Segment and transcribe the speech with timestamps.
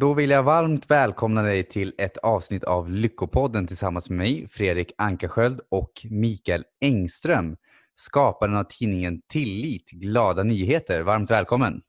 [0.00, 4.92] Då vill jag varmt välkomna dig till ett avsnitt av Lyckopodden tillsammans med mig, Fredrik
[4.98, 7.56] Ankarsköld och Mikael Engström,
[7.94, 11.02] skaparen av tidningen Tillit, glada nyheter.
[11.02, 11.82] Varmt välkommen!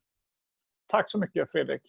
[0.88, 1.82] Tack så mycket Fredrik!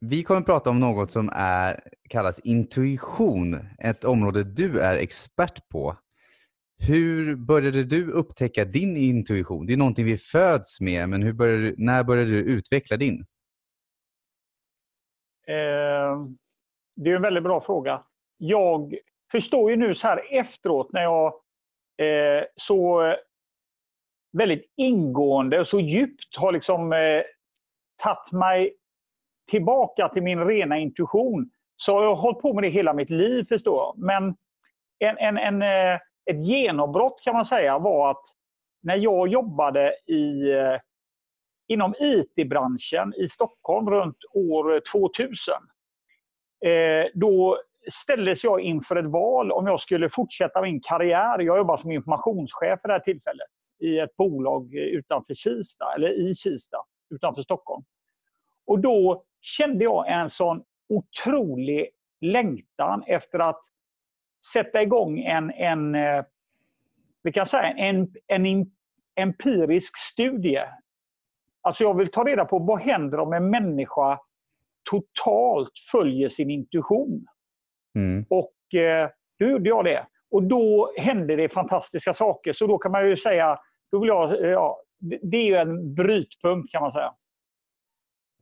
[0.00, 5.68] Vi kommer att prata om något som är, kallas intuition, ett område du är expert
[5.68, 5.96] på.
[6.78, 9.66] Hur började du upptäcka din intuition?
[9.66, 13.26] Det är någonting vi föds med, men hur började, när började du utveckla din?
[15.46, 16.26] Eh,
[16.96, 18.02] det är en väldigt bra fråga.
[18.38, 18.94] Jag
[19.32, 21.26] förstår ju nu så här efteråt när jag
[21.96, 23.14] eh, så
[24.32, 27.22] väldigt ingående och så djupt har liksom eh,
[28.02, 28.76] tagit mig
[29.50, 31.50] tillbaka till min rena intuition.
[31.76, 33.94] Så har jag hållit på med det hela mitt liv förstår jag.
[33.98, 34.36] Men
[34.98, 38.22] en, en, en, eh, ett genombrott kan man säga var att
[38.82, 40.80] när jag jobbade i, eh,
[41.72, 45.54] inom IT-branschen i Stockholm runt år 2000.
[46.66, 47.58] Eh, då
[47.92, 51.38] ställdes jag inför ett val om jag skulle fortsätta min karriär.
[51.38, 56.34] Jag jobbade som informationschef för det här tillfället i ett bolag utanför Kista, eller i
[56.34, 56.76] Kista,
[57.14, 57.84] utanför Stockholm.
[58.66, 61.88] Och då kände jag en sån otrolig
[62.20, 63.60] längtan efter att
[64.52, 66.24] sätta igång en, en eh,
[67.22, 68.70] vi kan säga en, en
[69.16, 70.64] empirisk studie.
[71.62, 74.18] Alltså jag vill ta reda på vad händer om en människa
[74.90, 77.26] totalt följer sin intuition.
[77.94, 78.26] Mm.
[78.30, 79.08] Och eh,
[79.38, 80.06] då gjorde jag det.
[80.30, 82.52] Och då hände det fantastiska saker.
[82.52, 83.58] Så då kan man ju säga,
[83.90, 84.82] då vill jag, ja,
[85.22, 87.14] det är ju en brytpunkt kan man säga.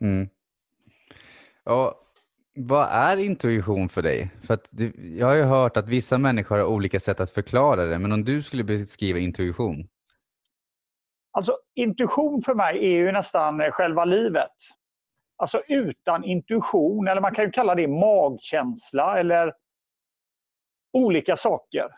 [0.01, 0.29] Mm.
[1.65, 2.01] Ja,
[2.55, 4.31] vad är intuition för dig?
[4.43, 7.99] För det, jag har ju hört att vissa människor har olika sätt att förklara det,
[7.99, 9.89] men om du skulle beskriva intuition?
[11.33, 14.53] Alltså intuition för mig är ju nästan eh, själva livet.
[15.37, 19.53] Alltså utan intuition, eller man kan ju kalla det magkänsla eller
[20.93, 21.89] olika saker.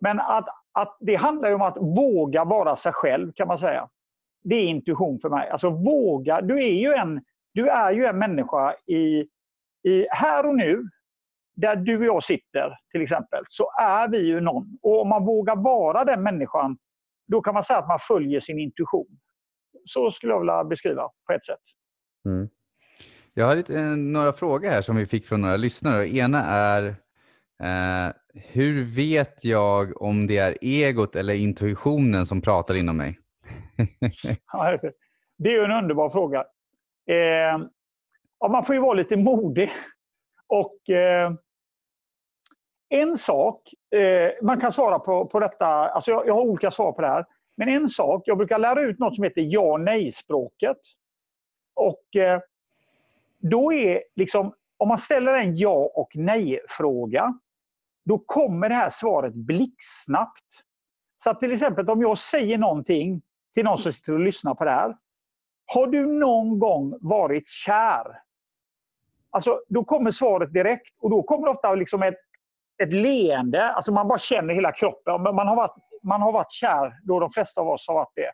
[0.00, 3.88] Men att, att det handlar ju om att våga vara sig själv kan man säga.
[4.44, 5.50] Det är intuition för mig.
[5.50, 7.24] Alltså våga, du är ju en,
[7.54, 9.28] du är ju en människa i
[9.84, 10.82] i här och nu,
[11.56, 14.78] där du och jag sitter till exempel, så är vi ju någon.
[14.82, 16.76] Och om man vågar vara den människan,
[17.26, 19.06] då kan man säga att man följer sin intuition.
[19.84, 21.60] Så skulle jag vilja beskriva på ett sätt.
[22.28, 22.48] Mm.
[23.34, 26.08] Jag har lite, eh, några frågor här som vi fick från några lyssnare.
[26.08, 26.86] Ena är,
[27.62, 33.18] eh, hur vet jag om det är egot eller intuitionen som pratar inom mig?
[35.38, 36.44] det är en underbar fråga.
[37.10, 37.58] Eh,
[38.40, 39.70] ja, man får ju vara lite modig.
[40.46, 41.32] Och eh,
[42.88, 46.92] en sak, eh, man kan svara på, på detta, alltså jag, jag, har olika svar
[46.92, 47.24] på det här.
[47.56, 50.76] Men en sak, jag brukar lära ut något som heter ja nej-språket.
[51.74, 52.40] Och eh,
[53.38, 57.38] då är liksom, om man ställer en ja och nej-fråga,
[58.04, 60.64] då kommer det här svaret blixtsnabbt.
[61.16, 63.22] Så att till exempel om jag säger någonting
[63.54, 64.96] till någon som sitter och lyssnar på det här.
[65.66, 68.20] Har du någon gång varit kär?
[69.30, 72.18] Alltså, då kommer svaret direkt och då kommer ofta liksom ett,
[72.82, 73.68] ett leende.
[73.68, 75.22] Alltså man bara känner hela kroppen.
[75.22, 78.30] Man har, varit, man har varit kär, då de flesta av oss har varit det.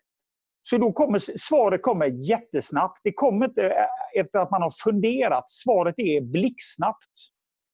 [0.63, 3.01] Så då kommer svaret kommer jättesnabbt.
[3.05, 3.87] Det kommer inte
[4.17, 5.51] efter att man har funderat.
[5.51, 7.09] Svaret är blixtsnabbt.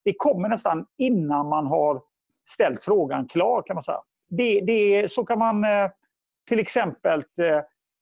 [0.05, 2.03] Det kommer nästan innan man har
[2.51, 4.01] ställt frågan klar kan man säga.
[4.29, 5.65] Det, det, så kan man
[6.49, 7.23] till exempel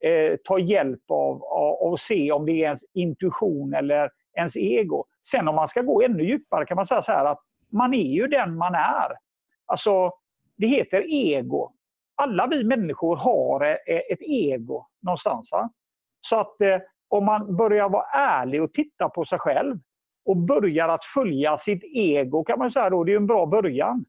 [0.04, 1.42] eh, ta hjälp av,
[1.80, 5.04] och se om det är ens intuition eller ens ego.
[5.30, 7.40] Sen om man ska gå ännu djupare kan man säga så här att
[7.74, 9.12] man är ju den man är.
[9.66, 10.12] Alltså,
[10.56, 11.72] det heter ego.
[12.16, 15.52] Alla vi människor har e, e, ett ego någonstans.
[15.52, 15.70] Va?
[16.20, 19.78] Så att eh, om man börjar vara ärlig och titta på sig själv
[20.24, 24.04] och börjar att följa sitt ego kan man säga då, det är en bra början.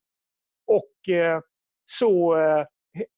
[0.67, 1.39] Och eh,
[1.85, 2.65] så eh,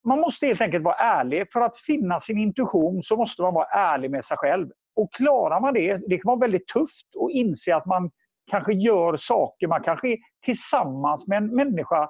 [0.04, 1.46] Man måste helt enkelt vara ärlig.
[1.54, 4.70] För att finna sin intuition så måste man vara ärlig med sig själv.
[4.96, 8.12] Och klarar man det, det kan vara väldigt tufft att inse att man
[8.48, 12.10] kanske gör saker, man kanske är tillsammans med en människa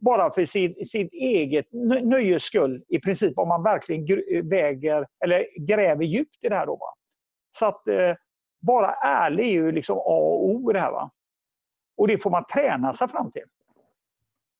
[0.00, 1.66] bara för sitt, sitt eget
[2.04, 6.66] nöjes skull i princip, om man verkligen eh, väger eller gräver djupt i det här.
[6.66, 6.94] Då, va?
[7.58, 8.16] Så att eh,
[8.60, 10.92] vara ärlig är ju liksom A och O i det här.
[10.92, 11.10] Va?
[11.96, 13.42] Och det får man träna sig fram till.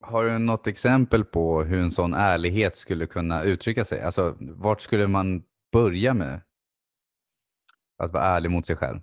[0.00, 4.02] Har du något exempel på hur en sån ärlighet skulle kunna uttrycka sig?
[4.02, 5.42] Alltså, vart skulle man
[5.72, 6.40] börja med?
[8.02, 9.00] Att vara ärlig mot sig själv?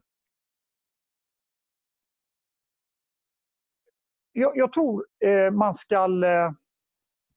[4.38, 5.96] Jag, jag tror eh, man ska
[6.26, 6.52] eh,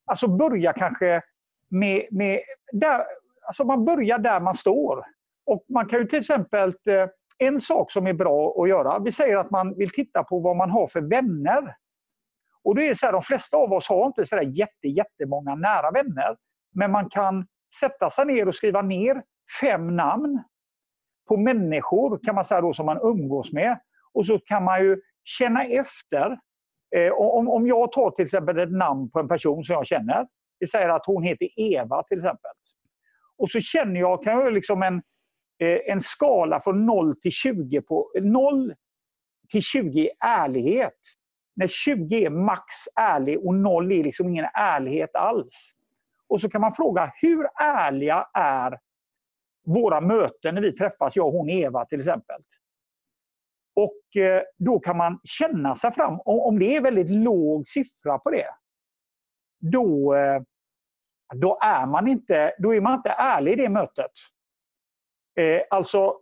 [0.06, 1.22] alltså börja kanske
[1.68, 2.40] med, med
[2.72, 3.04] där,
[3.46, 5.04] alltså man börjar där man står.
[5.46, 7.08] Och man kan ju till exempel eh,
[7.38, 10.56] en sak som är bra att göra, vi säger att man vill titta på vad
[10.56, 11.76] man har för vänner.
[12.64, 15.54] Och det är så här, de flesta av oss har inte så där jätte, jättemånga
[15.54, 16.36] nära vänner.
[16.74, 17.46] Men man kan
[17.80, 19.22] sätta sig ner och skriva ner
[19.60, 20.42] fem namn
[21.28, 23.80] på människor kan man säga då, som man umgås med.
[24.12, 26.38] Och så kan man ju känna efter.
[26.96, 30.26] Eh, om, om jag tar till exempel ett namn på en person som jag känner.
[30.58, 32.50] Vi säger att hon heter Eva till exempel.
[33.38, 34.94] Och så känner jag, kan jag liksom en,
[35.62, 38.74] eh, en skala från 0 till 20 på 0
[39.50, 40.98] till 20 i ärlighet.
[41.56, 42.64] När 20 är max
[43.00, 45.72] ärlig och 0 är liksom ingen ärlighet alls.
[46.28, 48.78] Och så kan man fråga, hur ärliga är
[49.66, 52.40] våra möten när vi träffas, jag och hon Eva till exempel.
[53.78, 56.20] Och eh, då kan man känna sig fram.
[56.20, 58.46] Om det är väldigt låg siffra på det,
[59.58, 60.42] då, eh,
[61.34, 64.10] då, är, man inte, då är man inte ärlig i det mötet.
[65.40, 66.16] Eh, alltså,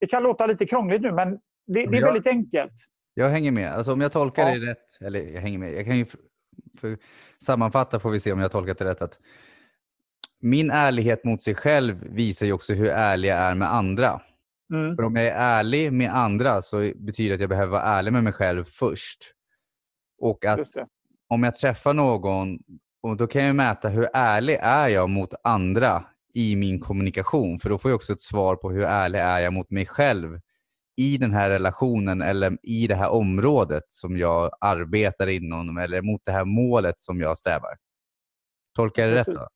[0.00, 1.30] det kan låta lite krångligt nu, men
[1.66, 2.72] det, det är väldigt enkelt.
[3.14, 3.72] Jag hänger med.
[3.72, 4.58] Alltså, om jag tolkar ja.
[4.58, 6.06] det rätt, eller jag hänger med, jag kan ju
[6.80, 6.98] för,
[7.44, 9.02] sammanfatta får vi se om jag tolkat det rätt.
[9.02, 9.18] Att
[10.40, 14.20] min ärlighet mot sig själv visar ju också hur ärlig jag är med andra.
[14.72, 14.96] Mm.
[14.96, 18.12] För om jag är ärlig med andra så betyder det att jag behöver vara ärlig
[18.12, 19.18] med mig själv först.
[20.20, 20.68] Och att
[21.28, 22.58] om jag träffar någon,
[23.02, 26.04] och då kan jag mäta hur ärlig är jag mot andra
[26.34, 27.60] i min kommunikation.
[27.60, 30.40] För då får jag också ett svar på hur ärlig är jag mot mig själv
[30.96, 36.20] i den här relationen eller i det här området som jag arbetar inom eller mot
[36.24, 37.76] det här målet som jag strävar.
[38.74, 39.26] Tolkar jag det rätt?
[39.26, 39.48] Då?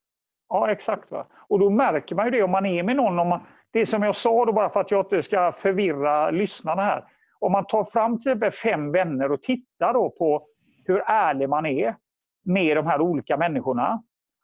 [0.48, 1.10] Ja, exakt.
[1.10, 1.26] Va?
[1.48, 3.18] Och då märker man ju det om man är med någon.
[3.18, 3.40] Om man,
[3.72, 7.04] det som jag sa då bara för att jag inte ska förvirra lyssnarna här.
[7.38, 10.46] Om man tar fram till exempel fem vänner och tittar då på
[10.84, 11.96] hur ärlig man är
[12.44, 14.02] med de här olika människorna.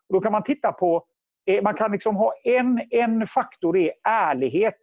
[0.09, 1.05] Då kan man titta på,
[1.47, 4.81] eh, man kan liksom ha en, en faktor är ärlighet.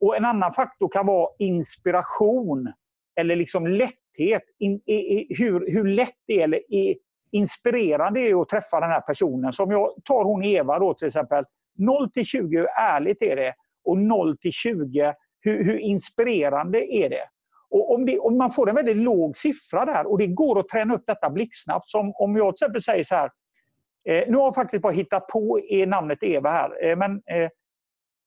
[0.00, 2.72] Och en annan faktor kan vara inspiration
[3.16, 4.42] eller liksom lätthet.
[4.58, 6.98] In, i, i, hur, hur lätt det är, eller i,
[7.32, 9.52] inspirerande det är att träffa den här personen.
[9.52, 11.44] Som jag tar hon Eva då till exempel.
[11.78, 13.54] 0 till 20, hur ärligt är det?
[13.84, 17.28] Och 0 till 20, hur, hur inspirerande är det?
[17.70, 20.68] Och om, det, om, man får en väldigt låg siffra där och det går att
[20.68, 21.90] träna upp detta blixtsnabbt.
[21.90, 23.30] Som om jag till exempel säger så här.
[24.08, 26.86] Eh, nu har jag faktiskt bara hittat på namnet Eva här.
[26.86, 27.50] Eh, men eh,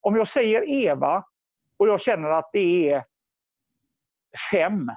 [0.02, 1.24] om jag säger Eva
[1.78, 3.04] och jag känner att det är
[4.52, 4.92] fem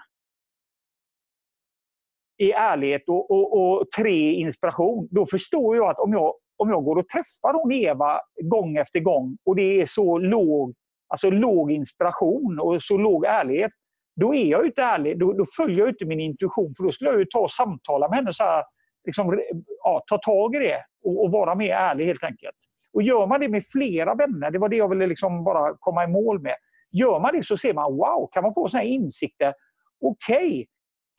[2.38, 5.09] i ärlighet och, och, och, tre i inspiration.
[5.11, 9.00] Då förstår jag att om jag, om jag går och träffar hon Eva gång efter
[9.00, 10.75] gång och det är så låg,
[11.08, 13.73] alltså låg inspiration och så låg ärlighet.
[14.20, 15.19] Då är jag inte ärlig.
[15.19, 16.75] Då, då följer jag inte min intuition.
[16.76, 18.32] För då skulle jag ju ta och samtala med henne.
[18.32, 18.64] Så här,
[19.06, 19.41] liksom,
[19.82, 22.56] ja, ta tag i det och, och, vara mer ärlig helt enkelt.
[22.93, 26.05] Och gör man det med flera vänner, det var det jag ville liksom bara komma
[26.05, 26.55] i mål med.
[26.93, 29.55] Gör man det så ser man, wow, kan man få sådana här insikter?
[30.00, 30.64] Okej, okay,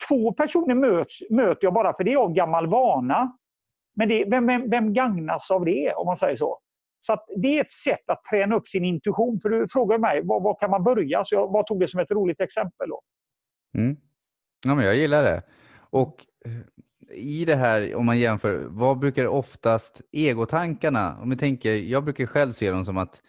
[0.08, 3.32] två personer möts, möter jag bara för det är av gammal vana.
[3.98, 6.58] Men det, vem, vem, vem gagnas av det, om man säger så?
[7.06, 9.40] Så att det är ett sätt att träna upp sin intuition.
[9.40, 11.24] För du frågar mig, var, var kan man börja?
[11.24, 12.88] Så jag bara tog det som ett roligt exempel.
[12.88, 13.00] Då.
[13.78, 13.96] Mm.
[14.66, 15.42] Ja, men jag gillar det.
[15.90, 21.74] Och eh, i det här, om man jämför, vad brukar oftast egotankarna, om vi tänker,
[21.74, 23.22] jag brukar själv se dem som att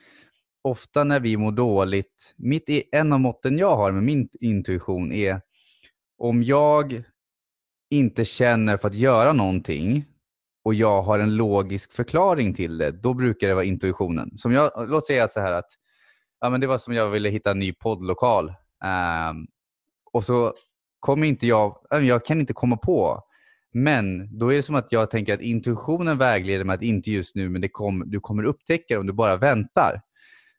[0.62, 5.41] ofta när vi mår dåligt, mitt, en av måtten jag har med min intuition är
[6.17, 7.03] om jag
[7.89, 10.05] inte känner för att göra någonting
[10.69, 14.38] och jag har en logisk förklaring till det, då brukar det vara intuitionen.
[14.38, 15.69] Som jag, låt säga så här att
[16.39, 18.49] ja, men det var som jag ville hitta en ny poddlokal.
[18.49, 19.47] Um,
[20.13, 20.53] och så
[20.99, 23.23] kommer inte jag, jag kan inte komma på.
[23.73, 27.35] Men då är det som att jag tänker att intuitionen vägleder mig att inte just
[27.35, 30.01] nu, men det kom, du kommer upptäcka det om du bara väntar.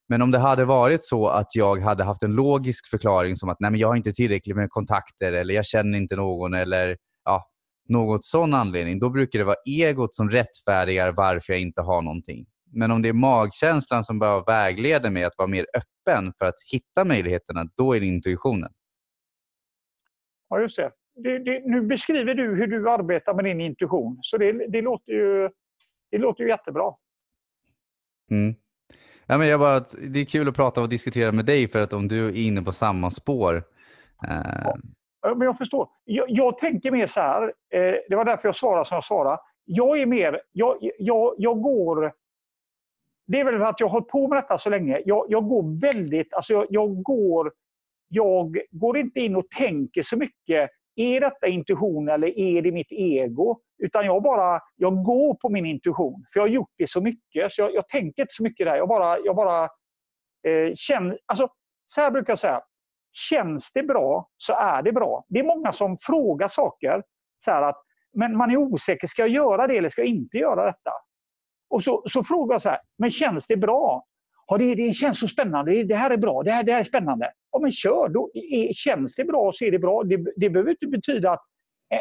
[0.08, 3.60] Men om det hade varit så att jag hade haft en logisk förklaring som att
[3.60, 6.96] nej, men jag har inte tillräckligt med kontakter eller jag känner inte någon eller
[7.90, 12.46] något sån anledning, då brukar det vara egot som rättfärdigar varför jag inte har någonting.
[12.72, 16.54] Men om det är magkänslan som bara vägleder mig att vara mer öppen för att
[16.72, 18.72] hitta möjligheterna, då är det intuitionen.
[20.48, 20.90] Ja, just det.
[21.14, 25.12] det, det nu beskriver du hur du arbetar med din intuition, så det, det låter,
[25.12, 25.48] ju,
[26.10, 26.92] det låter ju jättebra.
[28.30, 28.54] Mm.
[29.26, 31.92] Ja, men jag bara, det är kul att prata och diskutera med dig för att
[31.92, 33.56] om du är inne på samma spår.
[34.28, 34.60] Eh...
[34.64, 34.78] Ja,
[35.22, 35.88] men jag förstår.
[36.04, 37.42] Jag, jag, tänker mer så här,
[37.74, 39.38] eh, det var därför jag svarade som jag svarade.
[39.64, 42.12] Jag är mer, jag, jag, jag går...
[43.26, 45.02] Det är väl för att jag har hållit på med detta så länge.
[45.04, 47.52] Jag, jag går väldigt, alltså jag, jag, går...
[48.08, 50.70] Jag går inte in och tänker så mycket.
[50.96, 53.60] Är detta intuition eller är det mitt ego?
[53.78, 56.24] Utan jag bara jag går på min intuition.
[56.32, 57.52] För jag har gjort det så mycket.
[57.52, 58.76] Så jag, jag tänker inte så mycket där.
[58.76, 59.62] Jag bara, jag bara
[60.48, 61.18] eh, känner...
[61.26, 61.48] Alltså,
[61.86, 62.62] Så här brukar jag säga.
[63.12, 65.24] Känns det bra så är det bra.
[65.28, 67.02] Det är många som frågar saker.
[67.38, 67.82] Så att,
[68.14, 70.92] men man är osäker, ska jag göra det eller ska jag inte göra detta?
[71.70, 74.04] Och så, så frågar jag så här, men känns det bra?
[74.46, 76.84] Ja, det, det känns så spännande, det här är bra, det här, det här är
[76.84, 77.32] spännande.
[77.52, 80.02] Ja, men kör, då är, känns det bra så är det bra.
[80.02, 81.42] Det, det behöver inte betyda att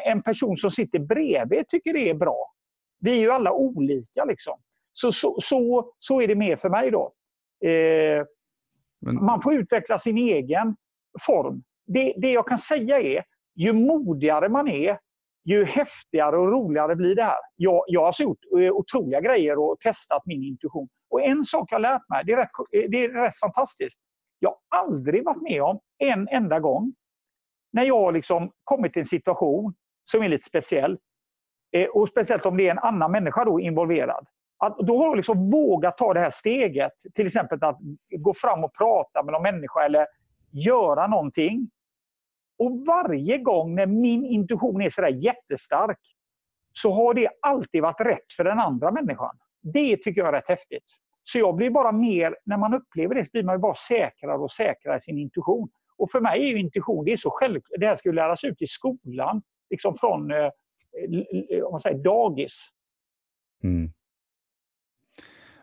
[0.05, 2.53] en person som sitter bredvid tycker det är bra.
[2.99, 4.25] Vi är ju alla olika.
[4.25, 4.59] liksom.
[4.93, 7.13] Så, så, så, så är det mer för mig då.
[7.69, 8.25] Eh,
[9.01, 9.25] men...
[9.25, 10.75] Man får utveckla sin egen
[11.25, 11.63] form.
[11.87, 13.23] Det, det jag kan säga är,
[13.55, 14.97] ju modigare man är,
[15.45, 17.37] ju häftigare och roligare blir det här.
[17.55, 20.87] Jag, jag har alltså gjort eh, otroliga grejer och testat min intuition.
[21.09, 23.99] Och en sak jag har lärt mig, det är rätt, eh, det är rätt fantastiskt.
[24.39, 26.93] Jag har aldrig varit med om en enda gång
[27.73, 29.73] när jag liksom kommit till en situation
[30.11, 30.97] som är lite speciell.
[31.77, 34.27] Eh, och speciellt om det är en annan människa då involverad.
[34.57, 36.91] Att då har jag liksom vågat ta det här steget.
[37.15, 37.77] Till exempel att
[38.17, 40.07] gå fram och prata med någon människa eller
[40.51, 41.69] göra någonting.
[42.57, 45.99] Och varje gång när min intuition är sådär jättestark
[46.73, 49.37] så har det alltid varit rätt för den andra människan.
[49.61, 50.83] Det tycker jag är rätt häftigt.
[51.23, 54.51] Så jag blir bara mer, när man upplever det så blir man bara säkrare och
[54.51, 55.69] säkrare i sin intuition.
[55.97, 57.79] Och för mig är ju intuition, det är så självklart.
[57.79, 60.49] Det här skulle läras ut i skolan, liksom från eh,
[61.63, 62.69] om man säger, dagis.
[63.63, 63.91] Mm.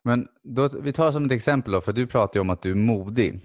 [0.03, 2.71] Men då, vi tar som ett exempel då, för du pratar ju om att du
[2.71, 3.41] är modig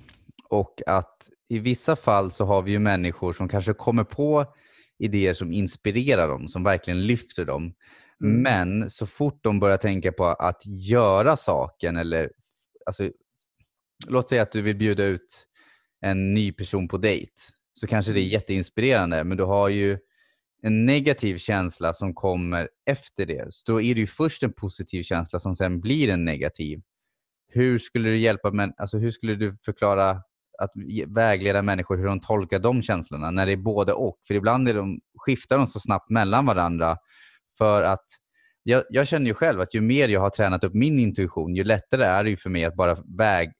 [0.52, 4.46] och att i vissa fall så har vi ju människor som kanske kommer på
[5.00, 7.74] idéer som inspirerar dem, som verkligen lyfter dem.
[8.24, 8.42] Mm.
[8.42, 12.32] Men så fort de börjar tänka på att göra saken eller
[12.86, 13.10] alltså,
[14.08, 15.48] låt säga att du vill bjuda ut
[16.02, 17.32] en ny person på dejt
[17.74, 18.32] så kanske det är mm.
[18.32, 19.98] jätteinspirerande men du har ju
[20.64, 23.46] en negativ känsla som kommer efter det.
[23.50, 26.82] Så då är det ju först en positiv känsla som sen blir en negativ.
[27.48, 30.22] Hur skulle du hjälpa men, alltså hur skulle du förklara
[30.62, 30.72] att
[31.08, 34.18] vägleda människor hur de tolkar de känslorna när det är både och?
[34.28, 36.98] För ibland är de, skiftar de så snabbt mellan varandra
[37.58, 38.06] för att
[38.64, 41.64] jag, jag, känner ju själv att ju mer jag har tränat upp min intuition, ju
[41.64, 43.52] lättare är det ju för mig att bara väg,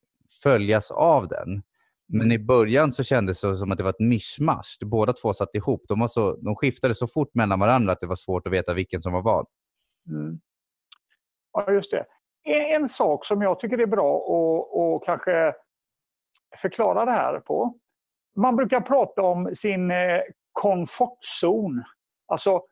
[0.42, 1.62] följas av den.
[2.08, 4.78] Men i början så kändes det som att det var ett mischmasch.
[4.80, 5.84] Båda två satt ihop.
[5.88, 8.74] De, var så, de skiftade så fort mellan varandra att det var svårt att veta
[8.74, 9.46] vilken som var vad.
[10.08, 10.40] Mm.
[11.52, 12.04] Ja, just det.
[12.44, 15.54] En, en, sak som jag tycker är bra att kanske
[16.58, 17.78] förklara det här på.
[18.36, 20.20] Man brukar prata om sin eh,
[20.52, 21.84] komfortzon.
[22.26, 22.62] Alltså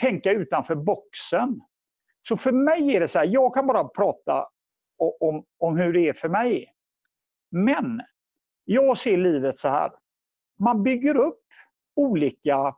[0.00, 1.60] tänka utanför boxen.
[2.28, 4.48] Så för mig är det så här, jag kan bara prata
[5.20, 6.74] om, om hur det är för mig.
[7.50, 8.02] Men
[8.64, 9.92] jag ser livet så här.
[10.58, 11.44] Man bygger upp
[11.96, 12.76] olika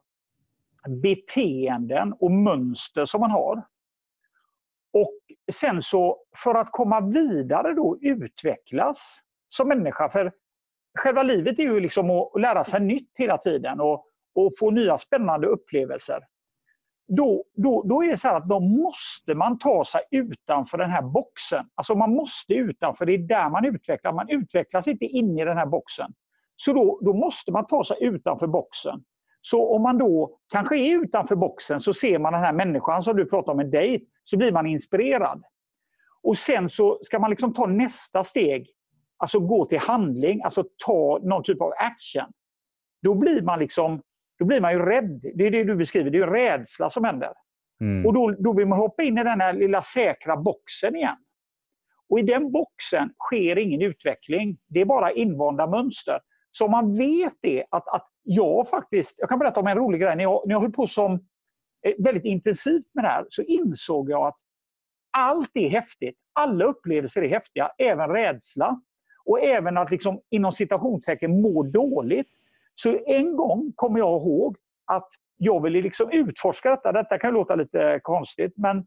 [1.03, 3.67] beteenden och mönster som man har.
[4.93, 5.19] Och
[5.53, 9.19] sen så för att komma vidare då utvecklas
[9.49, 10.09] som människa.
[10.09, 10.33] För
[10.99, 14.99] själva livet är ju liksom att lära sig nytt hela tiden och, och få nya
[14.99, 16.21] spännande upplevelser
[17.09, 21.03] då, då, då är det så att då måste man ta sig utanför den här
[21.03, 21.67] boxen.
[21.75, 24.15] Alltså man måste utanför, det är där man utvecklas.
[24.15, 26.13] Man utvecklas inte in i den här boxen.
[26.57, 29.05] Så då, då måste man ta sig utanför boxen.
[29.41, 33.17] Så om man då kanske är utanför boxen så ser man den här människan som
[33.17, 35.43] du pratar om, en dejt, så blir man inspirerad.
[36.23, 38.69] Och sen så ska man liksom ta nästa steg,
[39.17, 42.33] alltså gå till handling, alltså ta någon typ av action.
[43.03, 44.03] Då blir man liksom
[44.39, 45.21] då blir man ju rädd.
[45.35, 47.33] Det är det du beskriver, det är rädsla som händer.
[47.81, 48.07] Mm.
[48.07, 51.17] Och då, då vill man hoppa in i den här lilla säkra boxen igen.
[52.09, 54.59] Och i den boxen sker ingen utveckling.
[54.67, 56.19] Det är bara invanda mönster.
[56.53, 60.01] Så om man vet det, att, att jag faktiskt, jag kan berätta om en rolig
[60.01, 60.17] grej.
[60.17, 61.13] När jag, när jag höll på som
[61.87, 64.39] eh, väldigt intensivt med det här så insåg jag att
[65.17, 66.17] allt är häftigt.
[66.33, 68.81] Alla upplevelser är häftiga, även rädsla.
[69.27, 72.31] Och även att liksom, inom citationstecken må dåligt.
[72.75, 76.93] Så en gång kommer jag ihåg att jag ville liksom utforska detta.
[76.93, 78.87] Detta kan låta lite konstigt men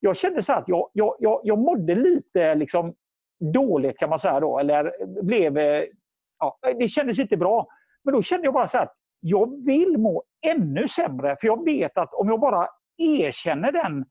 [0.00, 2.94] jag kände så att jag, jag, jag, jag mådde lite liksom
[3.52, 4.58] dåligt kan man säga då.
[4.58, 5.84] Eller blev, eh,
[6.38, 7.66] ja, det kändes inte bra.
[8.04, 11.36] Men då kände jag bara så att jag vill må ännu sämre.
[11.40, 14.04] För jag vet att om jag bara erkänner den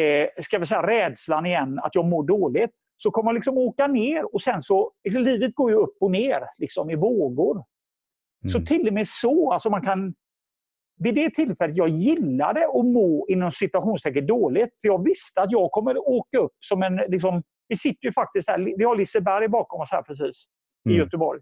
[0.00, 2.70] eh, ska vi säga, rädslan igen, att jag mår dåligt,
[3.02, 6.42] så kommer jag liksom åka ner och sen så, livet går ju upp och ner
[6.58, 7.64] liksom i vågor.
[8.44, 8.50] Mm.
[8.50, 10.14] Så till och med så, alltså man kan...
[11.00, 15.70] Vid det tillfället jag gillade att må inom citationstecken dåligt, för jag visste att jag
[15.70, 16.96] kommer åka upp som en...
[16.96, 20.46] Liksom, vi sitter ju faktiskt här, vi har Liseberg bakom oss här precis,
[20.86, 20.96] mm.
[20.96, 21.40] i Göteborg.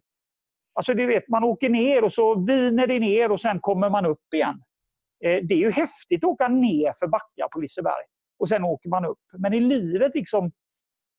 [0.74, 4.06] Alltså du vet, man åker ner och så viner det ner och sen kommer man
[4.06, 4.62] upp igen.
[5.24, 8.04] Eh, det är ju häftigt att åka ner för backar på Liseberg
[8.38, 9.22] och sen åker man upp.
[9.38, 10.52] Men i livet liksom,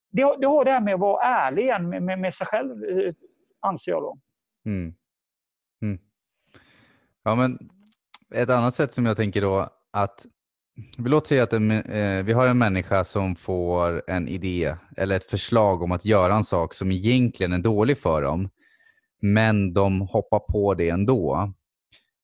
[0.09, 2.83] det, det har det här med att vara ärlig igen med, med, med sig själv,
[2.83, 3.13] eh,
[3.59, 4.17] anser jag då.
[4.65, 4.93] Mm.
[5.81, 5.99] Mm.
[7.23, 7.69] Ja, men
[8.35, 10.25] ett annat sätt som jag tänker då att
[10.97, 15.15] vi låter säga att en, eh, vi har en människa som får en idé eller
[15.15, 18.49] ett förslag om att göra en sak som egentligen är dålig för dem,
[19.21, 21.53] men de hoppar på det ändå.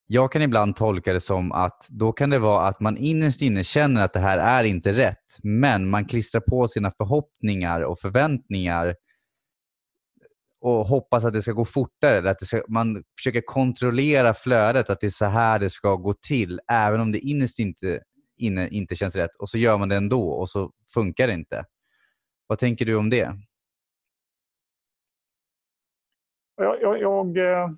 [0.06, 3.64] Jag kan ibland tolka det som att då kan det vara att man innerst inne
[3.64, 8.96] känner att det här är inte rätt, men man klistrar på sina förhoppningar och förväntningar
[10.60, 12.30] och hoppas att det ska gå fortare.
[12.30, 16.60] Att ska, man försöker kontrollera flödet, att det är så här det ska gå till,
[16.72, 18.00] även om det innerst inte,
[18.36, 19.36] inne inte känns rätt.
[19.38, 21.64] Och så gör man det ändå och så funkar det inte.
[22.46, 23.38] Vad tänker du om det?
[26.56, 27.70] Jag, jag, jag, eh,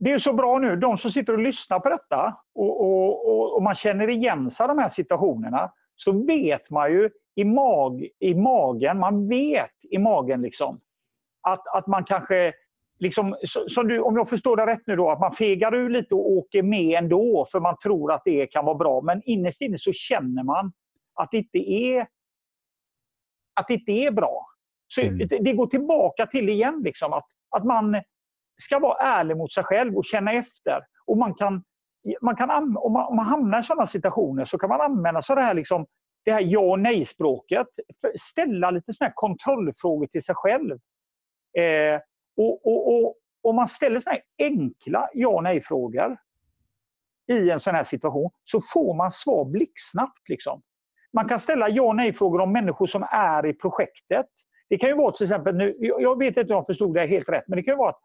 [0.00, 3.62] det är så bra nu, de som sitter och lyssnar på detta och, och, och,
[3.62, 8.34] man känner igen sig i de här situationerna, så vet man ju i, mag, i
[8.34, 10.80] magen, man vet i magen liksom
[11.42, 12.52] att, att man kanske,
[12.98, 13.36] liksom,
[13.68, 16.30] som du, om jag förstår det rätt nu då, att man fegar ur lite och
[16.30, 19.00] åker med ändå för man tror att det kan vara bra.
[19.00, 20.72] Men innerst inne så känner man
[21.14, 22.00] att det inte är,
[23.54, 24.46] att det inte är bra.
[24.88, 25.28] Så mm.
[25.40, 28.02] Det går tillbaka till igen, liksom, att, att man
[28.60, 30.80] ska vara ärlig mot sig själv och känna efter.
[31.06, 31.62] Och man kan,
[32.20, 35.32] man kan, om, man, om man hamnar i sådana situationer så kan man använda sig
[35.32, 35.86] av det här, liksom,
[36.24, 37.66] det här ja och nej-språket.
[38.20, 40.78] Ställa lite såna kontrollfrågor till sig själv.
[41.58, 42.00] Eh,
[42.36, 46.16] och, och, och, om man ställer såna enkla ja och nej-frågor
[47.32, 50.28] i en sån här situation så får man svar blixtsnabbt.
[50.28, 50.62] Liksom.
[51.12, 54.26] Man kan ställa ja och nej-frågor om människor som är i projektet.
[54.68, 57.28] Det kan ju vara till exempel, nu, jag vet inte om jag förstod det helt
[57.28, 58.00] rätt, men det kan ju vara att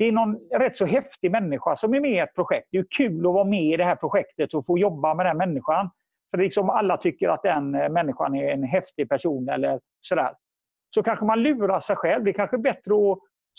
[0.00, 2.68] det är någon rätt så häftig människa som är med i ett projekt.
[2.70, 5.36] Det är kul att vara med i det här projektet och få jobba med den
[5.36, 5.90] människan.
[6.30, 10.34] För liksom alla tycker att den eh, människan är en häftig person eller sådär
[10.94, 12.24] så kanske man lurar sig själv.
[12.24, 13.18] Det är kanske bättre att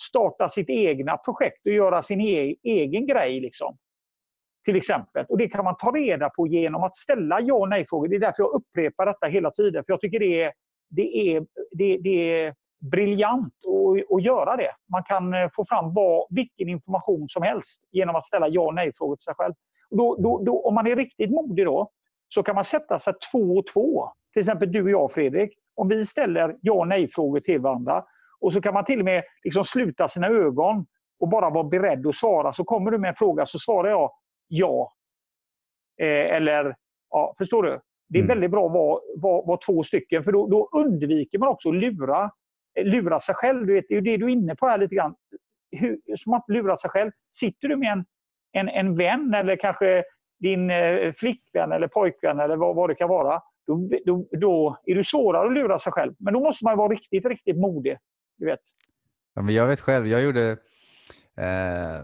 [0.10, 3.40] starta sitt egna projekt och göra sin e egen grej.
[3.40, 3.78] Liksom.
[4.66, 5.26] Till exempel.
[5.30, 8.08] Och Det kan man ta reda på genom att ställa ja och nej-frågor.
[8.08, 9.84] Det är därför jag upprepar detta hela tiden.
[9.84, 10.54] För Jag tycker det är,
[10.90, 12.56] det är, det, det är
[12.92, 14.72] briljant att, att göra det.
[14.92, 18.74] Man kan eh, få fram vad, vilken information som helst genom att ställa ja och
[18.74, 19.54] nej-frågor till sig själv.
[19.90, 21.92] Då, då, då, om man är riktigt modig då,
[22.30, 24.10] så kan man sätta sig två och två.
[24.34, 28.04] Till exempel du och jag Fredrik om vi ställer ja och nej-frågor till varandra
[28.40, 30.86] och så kan man till och med liksom sluta sina ögon
[31.20, 32.54] och bara vara beredd att svara.
[32.54, 34.12] Så kommer du med en fråga så svarar jag
[34.48, 34.92] ja.
[36.02, 36.76] Eh, eller,
[37.10, 37.80] ja, förstår du?
[38.10, 38.28] Det är mm.
[38.28, 41.76] väldigt bra att vara, vara, vara, två stycken för då, då, undviker man också att
[41.76, 42.32] lura,
[42.80, 43.66] lura sig själv.
[43.66, 45.16] Du vet, det är det du är inne på här lite grann.
[45.72, 47.12] Hur, så man inte lurar sig själv.
[47.32, 48.06] Sitter du med en,
[48.52, 50.04] en, en vän eller kanske
[50.40, 54.96] din eh, flickvän eller pojkvän eller vad, vad det kan vara då, då, då, är
[54.96, 56.14] det svårare att lura sig själv.
[56.20, 57.98] Men då måste man vara riktigt, riktigt modig.
[58.38, 58.60] Du vet.
[59.36, 60.52] Ja, men jag vet själv, jag gjorde
[61.38, 62.02] eh,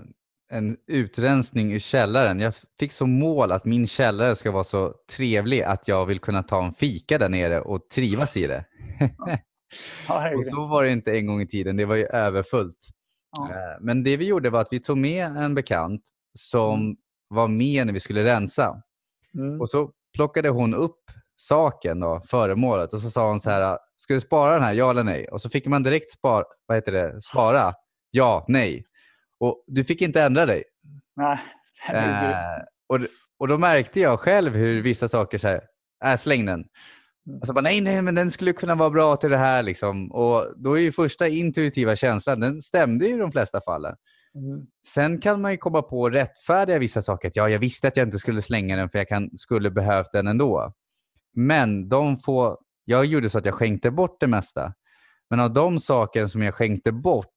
[0.51, 2.39] en utrensning i källaren.
[2.39, 6.43] Jag fick som mål att min källare ska vara så trevlig att jag vill kunna
[6.43, 8.65] ta en fika där nere och trivas i det.
[9.17, 9.37] Ja.
[10.37, 12.77] Och så var det inte en gång i tiden, det var ju överfullt.
[13.37, 13.49] Ja.
[13.49, 16.01] Eh, men det vi gjorde var att vi tog med en bekant
[16.39, 16.95] som mm.
[17.27, 18.81] var med när vi skulle rensa.
[19.33, 19.61] Mm.
[19.61, 20.99] Och så plockade hon upp
[21.35, 22.93] saken, då, föremålet.
[22.93, 25.27] Och så sa hon så här, ska du spara den här, ja eller nej?
[25.27, 27.73] Och så fick man direkt spar, vad heter det, svara
[28.11, 28.85] ja, nej.
[29.39, 30.63] Och du fick inte ändra dig.
[31.15, 31.39] Nej.
[31.89, 32.99] Eh, och,
[33.39, 35.61] och då märkte jag själv hur vissa saker, så här,
[36.05, 36.65] äh, släng den.
[37.27, 37.39] Mm.
[37.39, 39.63] Och så bara, nej, nej, men den skulle kunna vara bra till det här.
[39.63, 40.11] Liksom.
[40.11, 43.95] Och då är ju första intuitiva känslan, den stämde i de flesta fallen.
[44.35, 44.65] Mm.
[44.85, 47.27] Sen kan man ju komma på och rättfärdiga vissa saker.
[47.27, 50.11] Att, ja, jag visste att jag inte skulle slänga den för jag kan, skulle behövt
[50.13, 50.73] den ändå.
[51.35, 54.73] Men de få, jag gjorde så att jag skänkte bort det mesta.
[55.29, 57.35] Men av de saker som jag skänkte bort,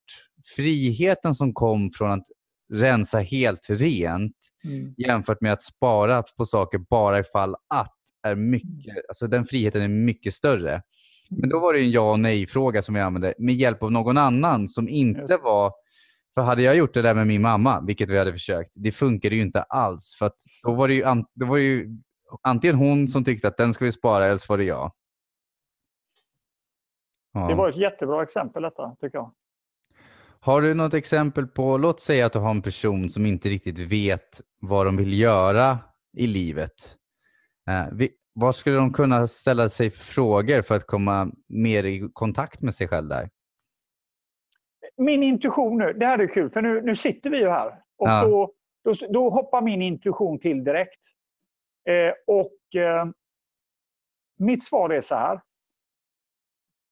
[0.57, 2.26] friheten som kom från att
[2.72, 4.94] rensa helt rent mm.
[4.96, 9.88] jämfört med att spara på saker bara ifall att, är mycket, alltså den friheten är
[9.88, 10.83] mycket större.
[11.30, 14.18] Men då var det en ja och nej-fråga som jag använde med hjälp av någon
[14.18, 15.72] annan som inte var...
[16.35, 19.37] För hade jag gjort det där med min mamma, vilket vi hade försökt, det funkade
[19.37, 20.16] ju inte alls.
[20.18, 20.30] För
[20.64, 21.04] då var det ju,
[21.35, 21.88] då var det ju
[22.42, 24.92] antingen hon som tyckte att den ska vi spara eller så var det jag.
[27.33, 27.48] Ja.
[27.48, 29.33] Det var ett jättebra exempel detta, tycker jag.
[30.40, 33.78] Har du något exempel på, låt säga att du har en person som inte riktigt
[33.78, 35.78] vet vad de vill göra
[36.16, 36.96] i livet.
[37.70, 42.11] Eh, vi, vad skulle de kunna ställa sig för frågor för att komma mer i
[42.12, 43.30] kontakt med sig själv där?
[44.96, 48.09] Min intuition nu, det här är kul för nu, nu sitter vi ju här och
[48.09, 48.24] ja.
[48.24, 48.52] då,
[48.85, 51.00] då, då hoppar min intuition till direkt.
[51.88, 53.06] Eh, och eh,
[54.38, 55.40] mitt svar är så här.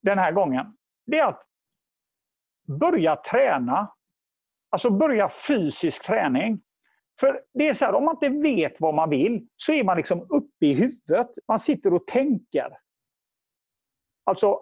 [0.03, 0.77] Den här gången.
[1.07, 1.43] Det är att
[2.81, 3.88] börja träna
[4.71, 6.61] Alltså börja fysisk träning.
[7.20, 9.96] För det är så här, om man inte vet vad man vill så är man
[9.96, 11.31] liksom uppe i huvudet.
[11.48, 12.78] Man sitter och tänker.
[14.24, 14.61] Alltså,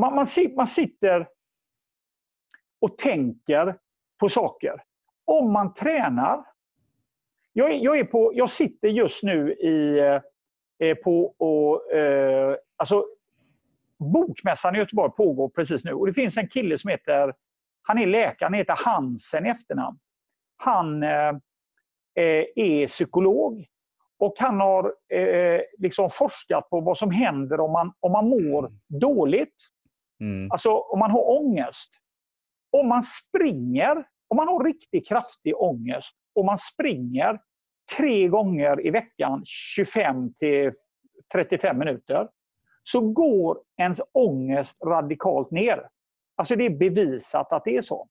[0.00, 1.28] man, man, man sitter
[2.80, 3.78] och tänker
[4.20, 4.82] på saker.
[5.24, 6.44] Om man tränar.
[7.52, 9.98] Jag, är, jag, är på, jag sitter just nu i,
[10.78, 13.06] eh, på och, eh, alltså,
[13.98, 17.34] Bokmässan i Göteborg pågår precis nu och det finns en kille som heter,
[17.82, 19.98] han är läkare, han heter Hansen i efternamn.
[20.56, 21.28] Han eh,
[22.14, 23.66] eh, är psykolog
[24.18, 28.72] och han har eh, liksom forskat på vad som händer om man, om man mår
[29.00, 29.54] dåligt.
[30.20, 30.50] Mm.
[30.50, 31.90] Alltså om man har ångest.
[32.72, 37.40] Om man springer, om man har riktigt kraftig ångest och man springer
[37.96, 40.72] tre gånger i veckan 25 till
[41.32, 42.28] 35 minuter
[42.84, 45.88] så går ens ångest radikalt ner.
[46.36, 48.08] Alltså det är bevisat att det är så.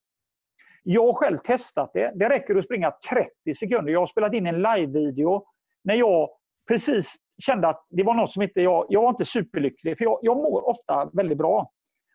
[0.88, 2.12] Jag har själv testat det.
[2.16, 3.94] Det räcker att springa 30 sekunder.
[3.94, 5.46] Jag har spelat in en live-video
[5.84, 6.30] när jag
[6.68, 8.86] precis kände att det var något som inte jag...
[8.90, 11.72] Jag var inte superlycklig, för jag, jag mår ofta väldigt bra.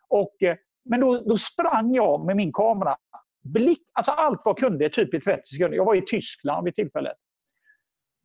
[0.09, 2.97] Och, eh, men då, då sprang jag med min kamera.
[3.43, 5.77] Blick, alltså allt vad jag kunde, typ i 30 sekunder.
[5.77, 7.17] Jag var i Tyskland vid tillfället.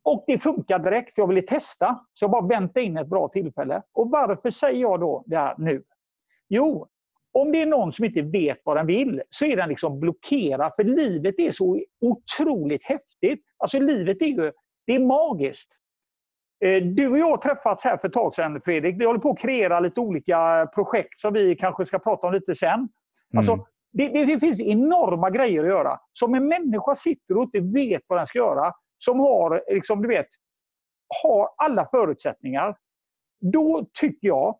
[0.04, 2.00] Och det funkade direkt, för jag ville testa.
[2.12, 3.82] Så jag bara väntade in ett bra tillfälle.
[3.92, 5.82] Och varför säger jag då det här nu?
[6.48, 6.88] Jo,
[7.36, 10.72] om det är någon som inte vet vad den vill så är den liksom blockerad.
[10.76, 13.44] För livet är så otroligt häftigt.
[13.58, 14.52] Alltså livet är ju
[14.86, 15.68] det är magiskt.
[16.64, 19.00] Eh, du och jag har träffats här för ett tag sedan Fredrik.
[19.00, 22.54] Vi håller på att kreera lite olika projekt som vi kanske ska prata om lite
[22.54, 22.72] sen.
[22.72, 22.88] Mm.
[23.36, 26.00] Alltså, det, det, det, finns enorma grejer att göra.
[26.12, 30.08] Som en människa sitter och inte vet vad den ska göra, som har, liksom, du
[30.08, 30.28] vet,
[31.22, 32.76] har alla förutsättningar.
[33.40, 34.58] Då tycker jag,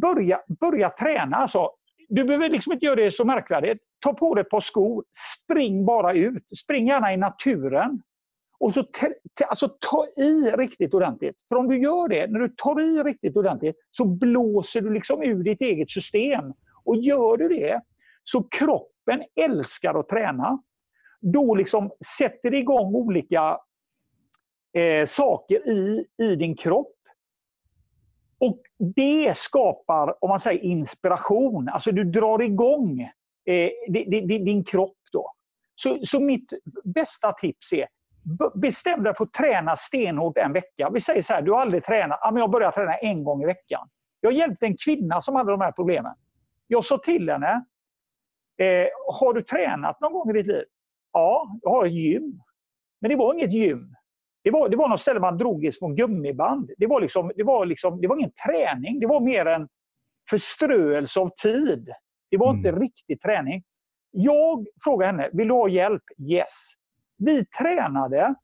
[0.00, 1.36] börja, börja träna.
[1.36, 1.70] Alltså,
[2.08, 3.82] du behöver liksom inte göra det så märkvärdigt.
[4.00, 5.04] Ta på dig ett par skor,
[5.42, 6.58] spring bara ut.
[6.64, 8.02] Spring gärna i naturen.
[8.58, 8.84] Och så
[9.48, 11.36] alltså, ta i riktigt ordentligt.
[11.48, 15.22] För om du gör det, när du tar i riktigt ordentligt, så blåser du liksom
[15.22, 16.52] ur ditt eget system.
[16.84, 17.80] Och gör du det,
[18.24, 20.62] så kroppen älskar att träna.
[21.20, 23.58] Då liksom sätter det igång olika
[24.76, 26.95] eh, saker i, i din kropp.
[28.38, 33.00] Och det skapar, om man säger inspiration, alltså du drar igång
[33.46, 33.70] eh,
[34.28, 35.32] din kropp då.
[35.74, 36.52] Så, så mitt
[36.84, 37.86] bästa tips är,
[38.54, 40.90] bestäm dig för att träna stenhårt en vecka.
[40.90, 43.42] Vi säger så här, du har aldrig tränat, ja, men jag börjar träna en gång
[43.42, 43.88] i veckan.
[44.20, 46.12] Jag hjälpte en kvinna som hade de här problemen.
[46.66, 47.64] Jag sa till henne,
[48.58, 48.86] eh,
[49.20, 50.64] har du tränat någon gång i ditt liv?
[51.12, 52.40] Ja, jag har ett gym.
[53.00, 53.96] Men det var inget gym.
[54.46, 56.70] Det var, det var något ställe man drog i små gummiband.
[56.78, 59.68] Det var, liksom, det, var liksom, det var ingen träning, det var mer en
[60.30, 61.92] förströelse av tid.
[62.30, 62.56] Det var mm.
[62.56, 63.62] inte riktig träning.
[64.10, 66.02] Jag frågade henne, vill du ha hjälp?
[66.18, 66.52] Yes.
[67.18, 68.34] Vi tränade,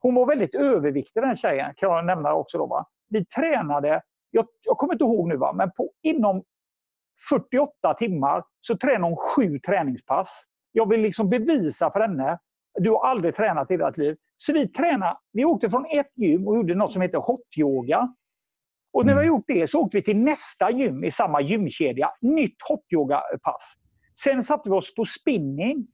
[0.00, 2.58] hon var väldigt överviktig den tjejen, kan jag nämna också.
[2.58, 2.86] Då, va?
[3.08, 5.52] Vi tränade, jag, jag kommer inte ihåg nu, va?
[5.52, 6.44] men på, inom
[7.30, 10.44] 48 timmar så tränade hon sju träningspass.
[10.72, 12.38] Jag vill liksom bevisa för henne,
[12.74, 14.16] du har aldrig tränat i ditt liv.
[14.36, 18.14] Så vi tränade, vi åkte från ett gym och gjorde något som heter hot-yoga.
[18.92, 19.28] Och när vi mm.
[19.28, 23.74] gjort det så åkte vi till nästa gym i samma gymkedja, nytt hot-yoga-pass.
[24.24, 25.86] Sen satte vi oss på spinning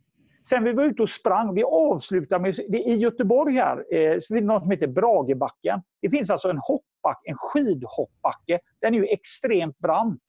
[0.48, 4.70] Sen vi var ute och sprang, vi avslutade med, i Göteborg här, eh, något som
[4.70, 5.83] heter Bragebacken.
[6.03, 8.59] Det finns alltså en hoppback, en skidhoppbacke.
[8.81, 10.22] Den är ju extremt brant.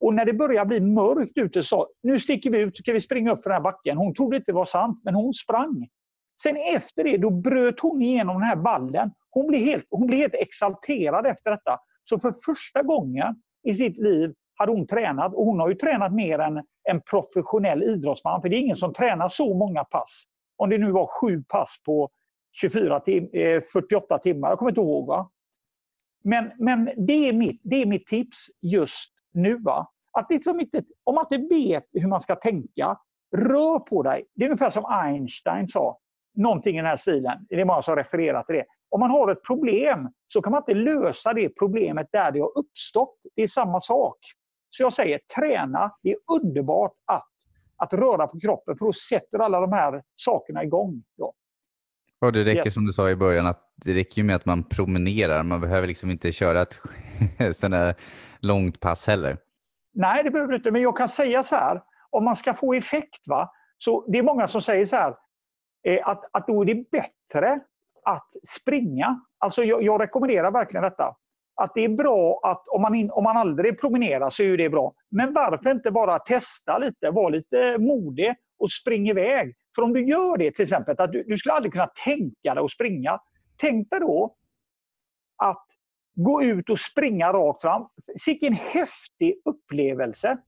[0.00, 3.32] Och när det börjar bli mörkt ute så nu sticker vi ut, ska vi springa
[3.32, 3.96] upp för den här backen.
[3.96, 5.88] Hon trodde inte det var sant, men hon sprang.
[6.42, 9.10] Sen efter det, då bröt hon igenom den här vallen.
[9.30, 11.78] Hon blev helt, hon blev helt exalterad efter detta.
[12.04, 16.12] Så för första gången i sitt liv hade hon tränat och hon har ju tränat
[16.12, 18.42] mer än en professionell idrottsman.
[18.42, 20.24] För det är ingen som tränar så många pass.
[20.56, 22.10] Om det nu var sju pass på
[22.52, 25.06] 24 tim eh, 48 timmar, jag kommer inte ihåg.
[25.06, 25.30] Va?
[26.24, 29.58] Men, men det, är mitt, det är mitt tips just nu.
[29.58, 29.86] Va?
[30.12, 32.98] Att liksom inte, om man inte vet hur man ska tänka,
[33.36, 34.24] rör på dig.
[34.34, 35.98] Det är ungefär som Einstein sa,
[36.36, 37.46] någonting i den här stilen.
[37.48, 38.64] Det är många som refererar till det.
[38.88, 42.58] Om man har ett problem så kan man inte lösa det problemet där det har
[42.58, 43.18] uppstått.
[43.36, 44.18] Det är samma sak.
[44.70, 45.92] Så jag säger träna.
[46.02, 47.28] Det är underbart att,
[47.76, 51.02] att röra på kroppen för då sätter alla de här sakerna igång.
[51.18, 51.32] Då.
[52.20, 52.74] Och det räcker yes.
[52.74, 55.42] som du sa i början att det räcker med att man promenerar.
[55.42, 56.80] Man behöver liksom inte köra ett
[57.56, 57.94] sådana
[58.40, 59.38] långt pass heller.
[59.94, 60.70] Nej, det behöver du inte.
[60.70, 61.82] Men jag kan säga så här.
[62.10, 63.50] Om man ska få effekt, va?
[63.78, 65.14] så det är många som säger så här.
[65.86, 67.60] Eh, att, att då är det bättre
[68.02, 69.20] att springa.
[69.38, 71.16] Alltså jag, jag rekommenderar verkligen detta
[71.56, 74.70] att det är bra att om man, in, om man aldrig promenerar så är det
[74.70, 74.94] bra.
[75.10, 79.56] Men varför inte bara testa lite, vara lite modig och spring iväg.
[79.74, 82.64] För om du gör det till exempel, att du, du skulle aldrig kunna tänka dig
[82.64, 83.20] att springa.
[83.56, 84.34] Tänk dig då
[85.36, 85.66] att
[86.14, 87.88] gå ut och springa rakt fram.
[88.26, 90.38] Vilken häftig upplevelse!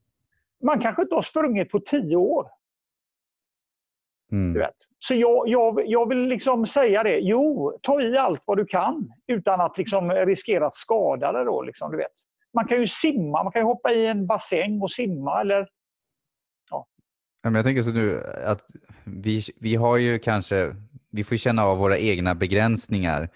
[0.63, 2.47] Man kanske inte har sprungit på tio år.
[4.31, 4.53] Mm.
[4.53, 4.75] Du vet.
[4.99, 7.19] Så jag, jag, jag vill liksom säga det.
[7.19, 11.45] Jo, ta i allt vad du kan utan att liksom riskera att skada dig.
[11.45, 12.11] Då, liksom, du vet.
[12.53, 15.41] Man kan ju simma, man kan hoppa i en bassäng och simma.
[15.41, 15.67] Eller,
[16.69, 16.87] ja.
[17.41, 18.65] jag tänker så nu att
[19.03, 20.75] vi, vi har ju kanske,
[21.11, 23.29] vi får känna av våra egna begränsningar.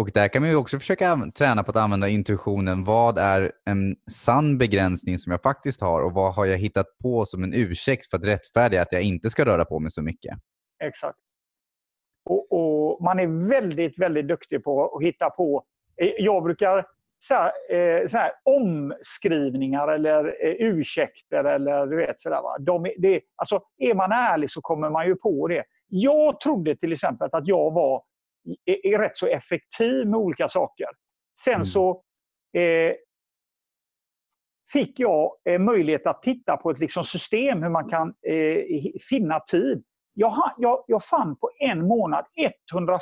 [0.00, 2.84] Och där kan man ju också försöka träna på att använda intuitionen.
[2.84, 7.24] Vad är en sann begränsning som jag faktiskt har och vad har jag hittat på
[7.24, 10.38] som en ursäkt för att rättfärdiga att jag inte ska röra på mig så mycket?
[10.84, 11.18] Exakt.
[12.24, 15.64] Och, och Man är väldigt, väldigt duktig på att hitta på...
[15.96, 16.86] Eh, jag brukar
[17.18, 22.42] så här, eh, så här, omskrivningar eller eh, ursäkter eller du vet sådär.
[22.42, 22.56] Va?
[22.58, 25.64] De, det, alltså, är man ärlig så kommer man ju på det.
[25.88, 28.09] Jag trodde till exempel att jag var
[28.64, 30.86] är, är rätt så effektiv med olika saker.
[31.44, 31.64] Sen mm.
[31.64, 32.02] så
[32.56, 32.94] eh,
[34.72, 38.64] fick jag eh, möjlighet att titta på ett liksom, system hur man kan eh,
[39.10, 39.84] finna tid.
[40.14, 42.24] Jag, jag, jag fann på en månad
[42.72, 43.00] 140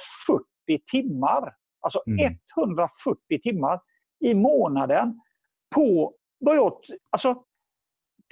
[0.91, 1.55] timmar.
[1.81, 2.35] Alltså mm.
[2.57, 3.81] 140 timmar
[4.25, 5.21] i månaden
[5.75, 6.73] på vad jag,
[7.11, 7.45] alltså,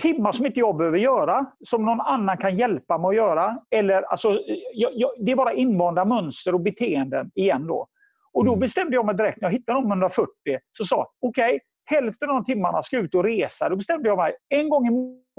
[0.02, 3.58] timmar som inte jag behöver göra, som någon annan kan hjälpa mig att göra.
[3.70, 4.40] Eller, alltså,
[4.74, 7.66] jag, jag, det är bara invanda mönster och beteenden igen.
[7.66, 7.88] Då.
[8.32, 8.60] Och då mm.
[8.60, 10.30] bestämde jag mig direkt när jag hittade de 140,
[10.78, 13.68] så sa okej, okay, hälften av de timmarna ska ut och resa.
[13.68, 14.90] Då bestämde jag mig, en gång i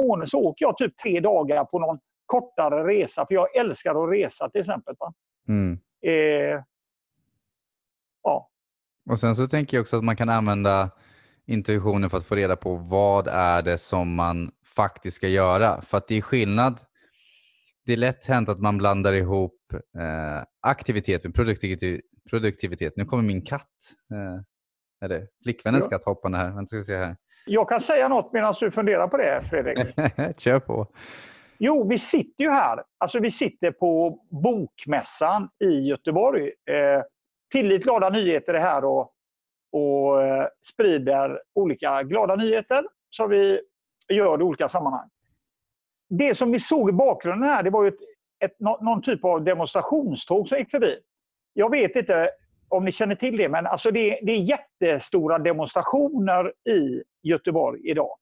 [0.01, 4.11] månaden så åker jag typ tre dagar på någon kortare resa, för jag älskar att
[4.11, 4.95] resa till exempel.
[5.47, 5.79] Mm.
[6.05, 6.63] Eh,
[8.23, 8.49] ja.
[9.09, 10.91] Och sen så tänker jag också att man kan använda
[11.47, 15.81] intuitionen för att få reda på vad är det som man faktiskt ska göra.
[15.81, 16.79] För att det är skillnad.
[17.85, 22.93] Det är lätt hänt att man blandar ihop eh, aktivitet med produktivitet, produktivitet.
[22.95, 23.67] Nu kommer min katt,
[24.13, 25.97] eh, eller flickvännens ja.
[25.97, 26.51] katt hoppande här.
[26.51, 27.15] Vänta ska vi se här.
[27.45, 29.77] Jag kan säga något medan du funderar på det, Fredrik.
[30.37, 30.87] Kör på.
[31.57, 32.83] Jo, vi sitter ju här.
[32.97, 36.43] Alltså vi sitter på Bokmässan i Göteborg.
[36.43, 37.01] Eh,
[37.51, 39.13] Tillit glada nyheter är här och
[39.71, 43.61] och eh, sprider olika glada nyheter som vi
[44.13, 45.09] gör i olika sammanhang.
[46.09, 47.99] Det som vi såg i bakgrunden här det var ju ett,
[48.39, 50.97] ett, någon typ av demonstrationståg som gick förbi.
[51.53, 52.29] Jag vet inte
[52.69, 58.17] om ni känner till det, men alltså det, det är jättestora demonstrationer i Göteborg idag.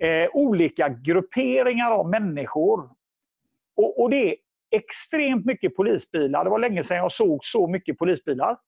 [0.00, 2.90] Eh, olika grupperingar av människor.
[3.76, 4.36] Och, och, det är
[4.70, 6.44] extremt mycket polisbilar.
[6.44, 8.58] Det var länge sedan jag såg så mycket polisbilar.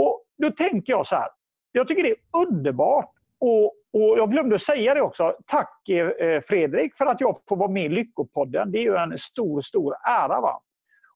[0.00, 1.28] Och då tänker jag så här.
[1.72, 3.10] Jag tycker det är underbart.
[3.38, 5.36] Och, och jag glömde säga det också.
[5.46, 8.72] Tack eh, eh, Fredrik för att jag får vara med i Lyckopodden.
[8.72, 10.40] Det är ju en stor, stor ära.
[10.40, 10.62] Va?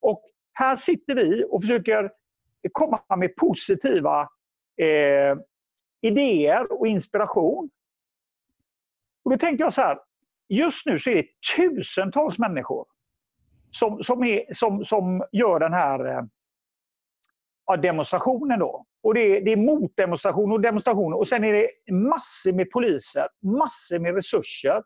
[0.00, 2.10] Och här sitter vi och försöker
[2.72, 4.28] komma med positiva
[4.76, 5.36] eh,
[6.00, 7.70] idéer och inspiration.
[9.24, 9.98] Och då tänker jag så här.
[10.48, 12.86] Just nu så är det tusentals människor
[13.70, 16.22] som, som, är, som, som gör den här eh,
[17.66, 18.84] ja, demonstrationen då.
[19.02, 21.14] Och det är, det är motdemonstration och demonstration.
[21.14, 24.82] Och sen är det massor med poliser, massor med resurser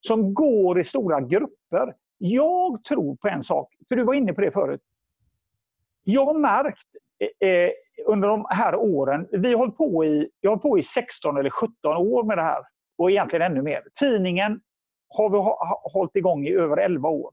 [0.00, 1.94] som går i stora grupper.
[2.18, 4.80] Jag tror på en sak, för du var inne på det förut.
[6.04, 6.86] Jag har märkt
[7.40, 7.70] eh, eh
[8.06, 11.96] under de här åren, vi har på i, jag har på i 16 eller 17
[11.96, 12.62] år med det här.
[12.98, 13.82] Och egentligen ännu mer.
[14.00, 14.60] Tidningen
[15.08, 15.38] har vi
[15.92, 17.30] hållit igång i över 11 år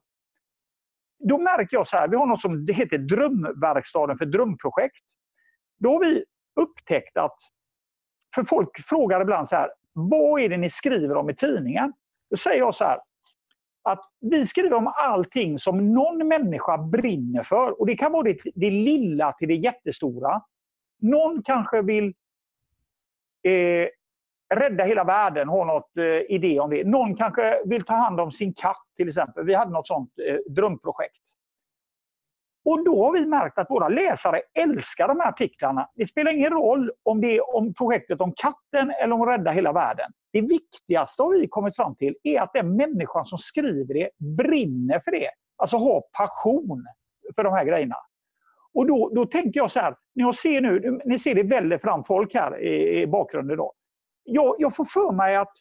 [1.23, 5.05] då märker jag så här, vi har något som det heter Drömverkstaden för drömprojekt.
[5.79, 6.23] Då har vi
[6.62, 7.36] upptäckt att,
[8.36, 11.93] för folk frågar ibland så här, vad är det ni skriver om i tidningen?
[12.29, 12.99] Då säger jag så här,
[13.84, 17.79] att vi skriver om allting som någon människa brinner för.
[17.79, 20.41] Och Det kan vara det, det lilla till det jättestora.
[21.01, 22.05] Någon kanske vill
[23.47, 23.88] eh,
[24.55, 26.83] rädda hela världen, har något eh, idé om det.
[26.83, 29.45] Någon kanske vill ta hand om sin katt till exempel.
[29.45, 31.21] Vi hade något sånt eh, drömprojekt.
[32.65, 35.89] Och då har vi märkt att våra läsare älskar de här artiklarna.
[35.95, 39.51] Det spelar ingen roll om det är om projektet om katten eller om att rädda
[39.51, 40.11] hela världen.
[40.33, 44.99] Det viktigaste har vi kommit fram till är att den människan som skriver det brinner
[44.99, 45.29] för det.
[45.57, 46.85] Alltså har passion
[47.35, 47.95] för de här grejerna.
[48.73, 52.03] Och då, då tänker jag så här, ni ser nu, ni ser det väller fram
[52.03, 53.57] folk här i, i bakgrunden.
[53.57, 53.73] Då
[54.23, 55.51] jag, jag får för mig att,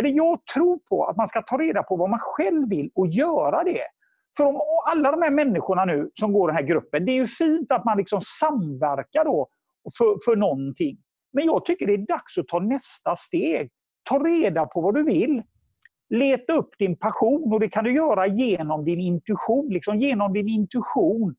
[0.00, 3.06] eller jag tror på att man ska ta reda på vad man själv vill och
[3.06, 3.82] göra det.
[4.36, 7.26] För om alla de här människorna nu som går den här gruppen, det är ju
[7.26, 9.48] fint att man liksom samverkar då
[9.98, 10.98] för, för någonting.
[11.32, 13.70] Men jag tycker det är dags att ta nästa steg.
[14.02, 15.42] Ta reda på vad du vill.
[16.08, 19.68] leta upp din passion och det kan du göra genom din intuition.
[19.68, 21.34] Liksom genom din intuition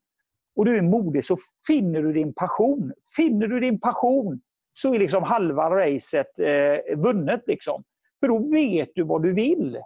[0.56, 2.92] och du är modig så finner du din passion.
[3.16, 4.40] Finner du din passion
[4.80, 7.42] så är liksom halva racet eh, vunnet.
[7.46, 7.84] Liksom.
[8.20, 9.78] För då vet du vad du vill.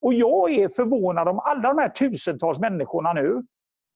[0.00, 3.36] Och jag är förvånad om alla de här tusentals människorna nu.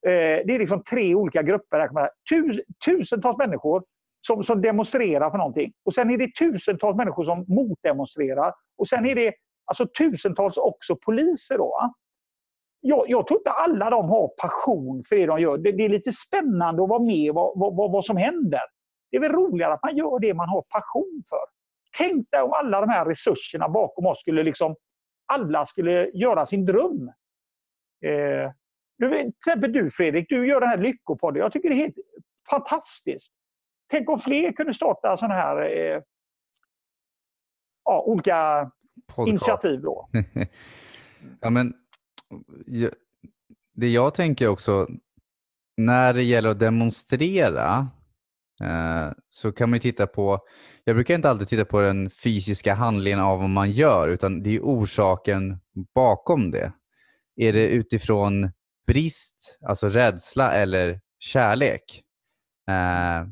[0.06, 1.78] Eh, det är liksom tre olika grupper.
[1.78, 2.10] Här.
[2.30, 3.84] Tus, tusentals människor
[4.26, 5.72] som, som demonstrerar för någonting.
[5.84, 8.52] Och sen är det tusentals människor som motdemonstrerar.
[8.78, 9.32] Och sen är det
[9.64, 11.58] alltså tusentals också poliser.
[11.58, 11.94] Då.
[12.80, 15.58] Jag, jag tror inte alla de har passion för det de gör.
[15.58, 18.60] Det, det är lite spännande att vara med vad, vad, vad som händer.
[19.10, 21.58] Det är väl roligare att man gör det man har passion för.
[21.98, 24.76] Tänk dig om alla de här resurserna bakom oss skulle liksom,
[25.26, 27.12] alla skulle göra sin dröm.
[28.04, 28.52] Eh,
[28.98, 31.42] till exempel du Fredrik, du gör den här Lyckopodden.
[31.42, 31.96] Jag tycker det är helt
[32.50, 33.32] fantastiskt.
[33.90, 36.02] Tänk om fler kunde starta sådana här eh,
[37.84, 38.70] ja, olika
[39.06, 39.28] Podcast.
[39.28, 39.80] initiativ.
[39.80, 40.08] Då.
[41.40, 41.74] ja, men,
[43.72, 44.86] det jag tänker också,
[45.76, 47.88] när det gäller att demonstrera
[48.64, 50.40] Eh, så kan man titta på,
[50.84, 54.56] jag brukar inte alltid titta på den fysiska handlingen av vad man gör, utan det
[54.56, 55.60] är orsaken
[55.94, 56.72] bakom det.
[57.36, 58.50] Är det utifrån
[58.86, 62.02] brist, alltså rädsla eller kärlek?
[62.70, 63.26] Eh,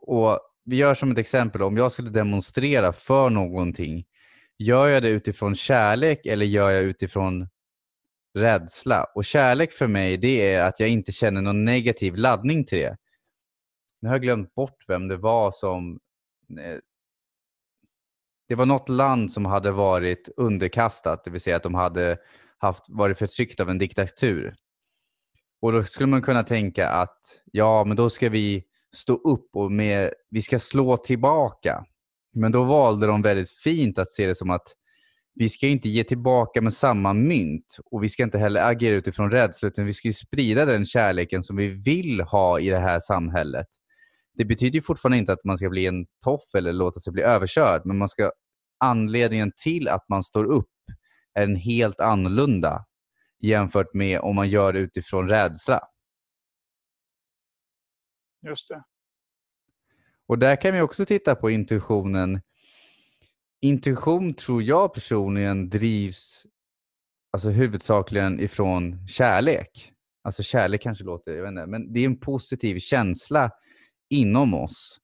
[0.00, 4.04] och Vi gör som ett exempel, om jag skulle demonstrera för någonting,
[4.58, 7.48] gör jag det utifrån kärlek eller gör jag utifrån
[8.38, 9.04] rädsla?
[9.14, 12.96] Och kärlek för mig, det är att jag inte känner någon negativ laddning till det.
[14.00, 16.00] Nu har jag glömt bort vem det var som...
[16.58, 16.78] Eh,
[18.48, 22.18] det var något land som hade varit underkastat, det vill säga att de hade
[22.58, 24.54] haft, varit förtryckt av en diktatur.
[25.62, 28.64] Och då skulle man kunna tänka att ja, men då ska vi
[28.96, 31.84] stå upp och med, vi ska slå tillbaka.
[32.32, 34.74] Men då valde de väldigt fint att se det som att
[35.34, 39.30] vi ska inte ge tillbaka med samma mynt och vi ska inte heller agera utifrån
[39.30, 43.66] rädsla utan vi ska sprida den kärleken som vi vill ha i det här samhället.
[44.34, 47.82] Det betyder fortfarande inte att man ska bli en toff eller låta sig bli överkörd
[47.84, 48.32] men man ska,
[48.78, 50.66] anledningen till att man står upp
[51.34, 52.84] är en helt annorlunda
[53.38, 55.80] jämfört med om man gör det utifrån rädsla.
[58.46, 58.82] Just det.
[60.26, 62.40] Och där kan vi också titta på intuitionen.
[63.60, 66.46] Intuition tror jag personligen drivs
[67.32, 69.92] alltså huvudsakligen ifrån kärlek.
[70.22, 73.50] Alltså kärlek kanske låter, jag vet inte, men det är en positiv känsla
[74.10, 74.98] inom oss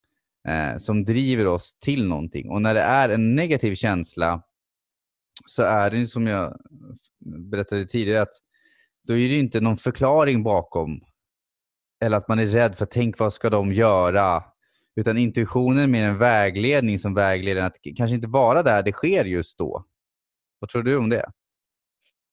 [0.49, 2.51] eh, som driver oss till någonting.
[2.51, 4.43] Och när det är en negativ känsla
[5.47, 6.61] så är det som jag
[7.51, 8.35] berättade tidigare att
[9.07, 11.01] då är det inte någon förklaring bakom.
[12.05, 14.45] Eller att man är rädd för tänk vad ska de göra?
[14.97, 19.25] Utan intuitionen är mer en vägledning som vägleder att kanske inte vara där det sker
[19.25, 19.85] just då.
[20.59, 21.31] Vad tror du om det?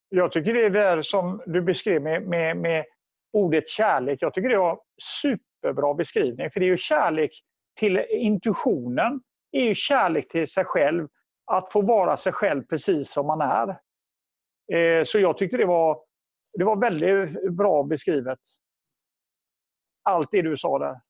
[0.09, 2.85] Jag tycker det är där som du beskrev med, med, med
[3.33, 4.21] ordet kärlek.
[4.21, 4.79] Jag tycker det var
[5.21, 6.51] superbra beskrivning.
[6.51, 7.31] För det är ju kärlek
[7.79, 9.21] till intuitionen.
[9.51, 11.07] Det är ju kärlek till sig själv.
[11.45, 13.69] Att få vara sig själv precis som man är.
[14.73, 15.99] Eh, så jag tyckte det var,
[16.57, 18.39] det var väldigt bra beskrivet.
[20.03, 21.01] Allt det du sa där.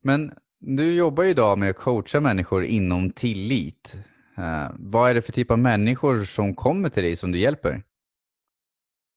[0.00, 3.96] Men du jobbar ju idag med att coacha människor inom tillit.
[4.36, 7.82] Eh, vad är det för typ av människor som kommer till dig som du hjälper?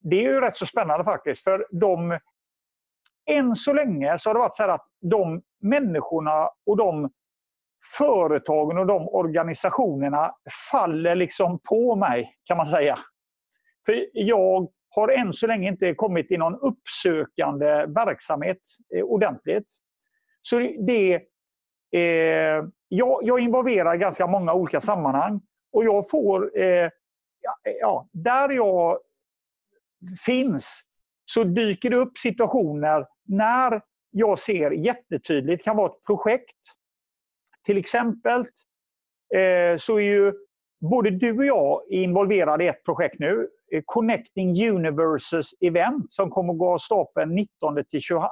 [0.04, 1.44] Det är ju rätt så spännande faktiskt.
[1.44, 2.20] För de,
[3.30, 7.10] än så länge så har det varit så att de människorna och de
[7.98, 10.36] företagen och de organisationerna
[10.72, 13.00] faller liksom på mig, kan man säga.
[13.86, 18.58] För jag har än så länge inte kommit i någon uppsökande verksamhet
[18.96, 19.66] eh, ordentligt.
[20.42, 21.13] Så det,
[21.92, 26.90] eh, jag, jag involverar ganska många olika sammanhang och jag får, eh,
[27.80, 29.00] ja, där jag
[30.25, 30.81] finns
[31.25, 33.81] så dyker det upp situationer när
[34.12, 36.60] jag ser jättetydligt, det kan vara ett projekt.
[37.65, 38.39] Till exempel
[39.35, 40.33] eh, så är ju
[40.89, 46.54] både du och jag involverade i ett projekt nu, eh, Connecting Universes Event som kommer
[46.54, 48.27] att gå av stapeln 19 till 22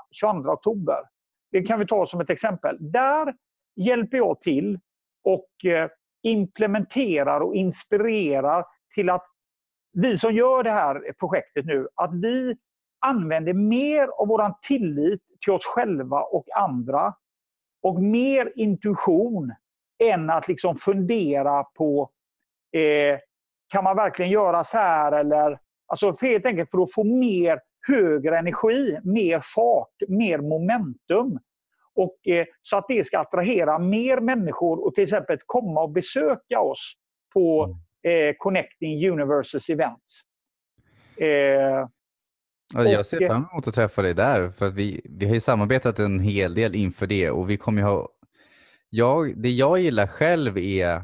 [0.45, 0.97] oktober.
[1.51, 2.78] Det kan vi ta som ett exempel.
[2.80, 3.34] Där
[3.76, 4.80] hjälper jag till
[5.24, 5.89] och eh,
[6.24, 8.65] implementerar och inspirerar
[8.95, 9.26] till att
[9.94, 12.56] vi som gör det här projektet nu, att vi
[13.00, 17.14] använder mer av vår tillit till oss själva och andra
[17.82, 19.54] och mer intuition
[20.04, 22.10] än att liksom fundera på
[22.72, 23.20] eh,
[23.68, 28.38] kan man verkligen göra så här eller alltså helt enkelt för att få mer högre
[28.38, 31.39] energi, mer fart, mer momentum.
[31.96, 36.60] Och, eh, så att det ska attrahera mer människor och till exempel komma och besöka
[36.60, 36.94] oss
[37.34, 40.04] på mm eh, Connecting Universes event.
[41.18, 41.88] Eh,
[42.74, 46.20] jag ser fram emot att träffa dig där, för vi, vi har ju samarbetat en
[46.20, 48.10] hel del inför det och vi kommer ha...
[48.89, 51.04] Jag, det jag gillar själv är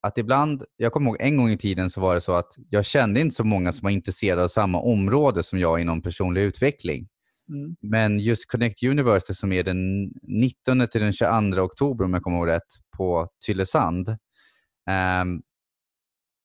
[0.00, 2.84] att ibland, jag kommer ihåg en gång i tiden så var det så att jag
[2.84, 7.08] kände inte så många som var intresserade av samma område som jag inom personlig utveckling.
[7.48, 7.76] Mm.
[7.80, 12.38] Men just Connect University som är den 19 till den 22 oktober om jag kommer
[12.38, 15.42] ihåg rätt på Tylösand um,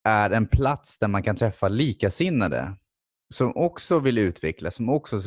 [0.03, 2.73] är en plats där man kan träffa likasinnade
[3.33, 4.75] som också vill utvecklas.
[4.75, 5.21] Som också,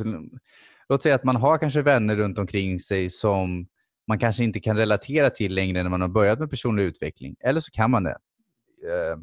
[0.89, 3.67] låt säga att man har kanske vänner runt omkring sig som
[4.09, 7.37] man kanske inte kan relatera till längre när man har börjat med personlig utveckling.
[7.41, 8.17] Eller så kan man det.
[8.87, 9.19] Eh,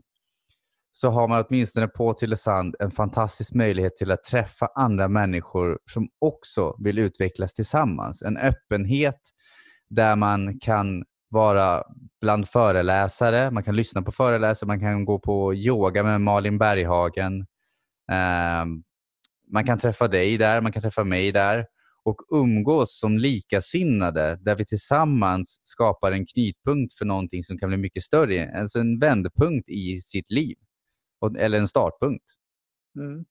[0.92, 6.10] så har man åtminstone på Tylösand en fantastisk möjlighet till att träffa andra människor som
[6.20, 8.22] också vill utvecklas tillsammans.
[8.22, 9.20] En öppenhet
[9.90, 11.84] där man kan vara
[12.22, 17.46] bland föreläsare, man kan lyssna på föreläsare, man kan gå på yoga med Malin Berghagen.
[18.12, 18.84] Ehm,
[19.52, 21.66] man kan träffa dig där, man kan träffa mig där
[22.04, 27.78] och umgås som likasinnade där vi tillsammans skapar en knytpunkt för någonting som kan bli
[27.78, 28.60] mycket större.
[28.60, 30.58] Alltså en vändpunkt i sitt liv
[31.40, 32.26] eller en startpunkt.
[32.96, 33.26] Mm.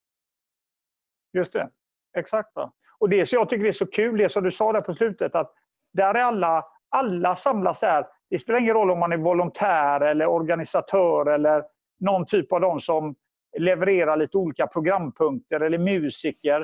[1.33, 1.71] Just det,
[2.19, 2.57] exakt.
[2.57, 2.73] Va?
[2.99, 5.35] Och det som jag tycker är så kul, det som du sa där på slutet,
[5.35, 5.55] att
[5.93, 8.07] där är alla, alla samlas där.
[8.31, 11.65] Det spelar ingen roll om man är volontär eller organisatör eller
[12.01, 13.15] någon typ av de som
[13.59, 16.61] levererar lite olika programpunkter eller musiker.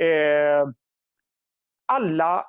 [0.00, 0.68] Eh,
[1.86, 2.46] alla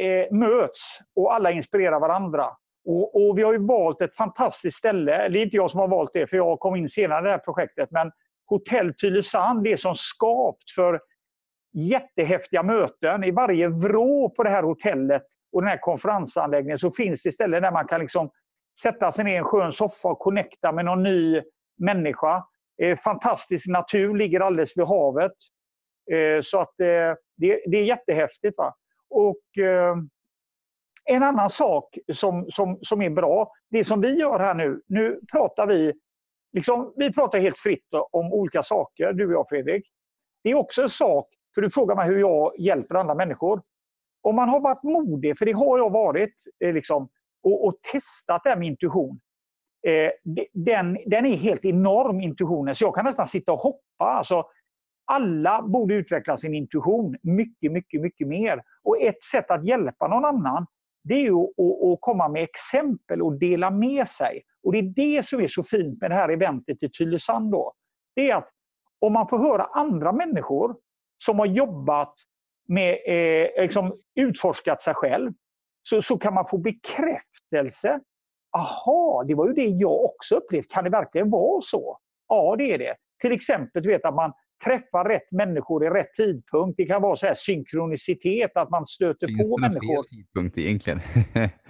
[0.00, 2.46] eh, möts och alla inspirerar varandra.
[2.84, 5.28] Och, och, Vi har ju valt ett fantastiskt ställe.
[5.28, 7.30] Det är inte jag som har valt det, för jag kom in senare i det
[7.30, 7.90] här projektet.
[7.90, 8.12] Men
[8.46, 11.00] Hotell Tylösand är som skapt för
[11.74, 13.24] jättehäftiga möten.
[13.24, 17.62] I varje vrå på det här hotellet och den här konferensanläggningen så finns det ställen
[17.62, 18.30] där man kan liksom
[18.82, 21.42] sätta sig ner i en skön soffa och connecta med någon ny
[21.78, 22.44] människa.
[22.82, 25.32] Eh, fantastisk natur, ligger alldeles vid havet.
[26.12, 28.58] Eh, så att eh, det, är jättehäftigt.
[28.58, 28.74] Va?
[29.10, 29.40] Och,
[31.06, 35.20] en annan sak som, som, som är bra, det som vi gör här nu, nu
[35.32, 35.92] pratar vi
[36.52, 39.86] liksom, vi pratar helt fritt om olika saker, du och jag Fredrik.
[40.42, 43.62] Det är också en sak, för du frågar mig hur jag hjälper andra människor.
[44.22, 46.34] Om man har varit modig, för det har jag varit,
[46.64, 47.08] eh, liksom,
[47.42, 49.20] och, och testat det här med intuition.
[49.86, 50.10] Eh,
[50.52, 54.04] den, den är helt enorm, intuitionen, så jag kan nästan sitta och hoppa.
[54.04, 54.44] Alltså,
[55.04, 58.62] alla borde utveckla sin intuition mycket, mycket, mycket mer.
[58.82, 60.66] Och ett sätt att hjälpa någon annan,
[61.04, 64.42] det är ju att, att komma med exempel och dela med sig.
[64.62, 67.52] Och det är det som är så fint med det här eventet i Tylösand.
[67.52, 67.72] Då.
[68.16, 68.48] Det är att
[68.98, 70.76] om man får höra andra människor
[71.18, 72.12] som har jobbat
[72.68, 75.32] med, eh, liksom utforskat sig själv,
[75.82, 78.00] så, så kan man få bekräftelse.
[78.56, 80.70] Aha, det var ju det jag också upplevt.
[80.70, 81.98] Kan det verkligen vara så?
[82.28, 82.94] Ja, det är det.
[83.20, 84.32] Till exempel du vet, att man
[84.64, 86.76] träffa rätt människor i rätt tidpunkt.
[86.76, 89.80] Det kan vara så här synkronicitet, att man stöter finns på människor.
[89.80, 91.00] Finns det någon fel tidpunkt egentligen?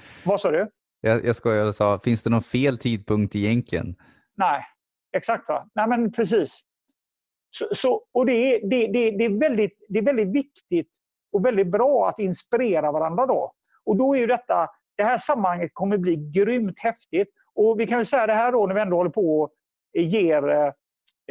[0.24, 0.70] Vad sa du?
[1.00, 3.94] Jag, jag skojar, jag sa, finns det någon fel tidpunkt egentligen?
[4.36, 4.64] Nej,
[5.16, 5.48] exakt.
[5.48, 5.68] Va?
[5.74, 6.62] Nej, men precis.
[7.58, 10.90] Så, så, och det är, det, det, det, är väldigt, det är väldigt viktigt
[11.32, 13.52] och väldigt bra att inspirera varandra då.
[13.84, 17.28] Och då är ju detta, det här sammanhanget kommer bli grymt häftigt.
[17.54, 19.50] Och vi kan ju säga det här då när vi ändå håller på och
[19.94, 20.72] ger eh,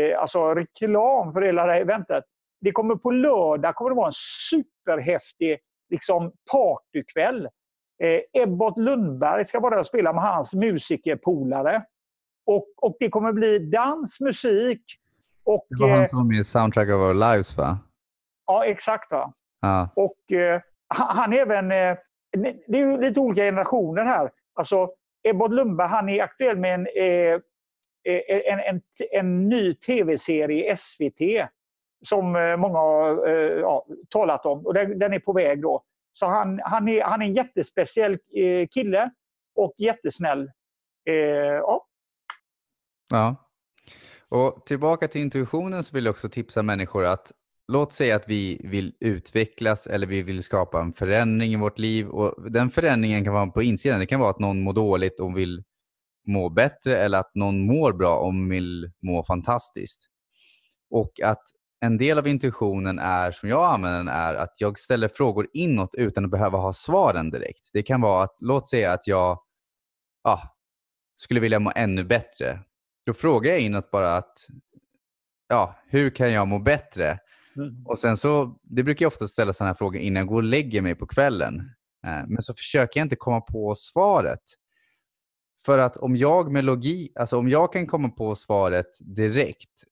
[0.05, 2.23] eh, alltså reklam för hela det här eventet.
[2.61, 4.13] Det kommer på lördag kommer det vara en
[4.49, 5.59] superhäftig
[5.89, 7.45] liksom, partykväll.
[8.03, 11.85] Eh, Ebbot Lundberg ska vara där och spela med hans musikerpolare.
[12.45, 14.83] Och, och det kommer bli dans, musik
[15.45, 15.67] och...
[15.69, 17.77] Det var han eh, som var med i Soundtrack of Our Lives va?
[18.45, 19.11] Ja, exakt.
[19.11, 19.33] Va?
[19.61, 19.89] Ja.
[19.95, 21.71] Och eh, han är även...
[21.71, 21.97] Eh,
[22.67, 24.31] det är lite olika generationer här.
[24.55, 24.89] Alltså,
[25.23, 27.39] Ebbot Lundberg han är aktuell med en eh,
[28.05, 28.81] Eh, en, en,
[29.11, 31.49] en ny tv-serie i SVT
[32.05, 33.27] som eh, många har
[33.59, 35.83] ja, talat om och den, den, är på väg då.
[36.11, 38.17] Så han, han, är, han är en jättespeciell
[38.71, 39.11] kille
[39.55, 40.51] och jättesnäll.
[41.03, 41.87] Ja.
[43.09, 43.35] ja.
[44.33, 47.31] Och tillbaka till intuitionen så vill jag också tipsa människor att
[47.67, 52.07] låt säga att vi vill utvecklas eller vi vill skapa en förändring i vårt liv.
[52.07, 53.99] Och Den förändringen kan vara på insidan.
[53.99, 55.63] Det kan vara att någon mår dåligt och vill
[56.27, 60.07] må bättre eller att någon mår bra och vill må fantastiskt.
[60.89, 61.43] Och att
[61.81, 65.95] en del av intuitionen är, som jag använder den, är att jag ställer frågor inåt
[65.95, 67.69] utan att behöva ha svaren direkt.
[67.73, 69.39] Det kan vara att, låt säga att jag
[70.23, 70.41] ah,
[71.15, 72.59] skulle vilja må ännu bättre.
[73.05, 74.47] Då frågar jag inåt bara att,
[75.47, 77.19] ja, hur kan jag må bättre?
[77.55, 77.85] Mm.
[77.85, 80.43] Och sen så, Det brukar jag ofta ställa sådana här frågor innan jag går och
[80.43, 81.59] lägger mig på kvällen.
[82.05, 84.43] Eh, men så försöker jag inte komma på svaret.
[85.65, 89.83] För att om jag med logik, alltså om jag kan komma på svaret direkt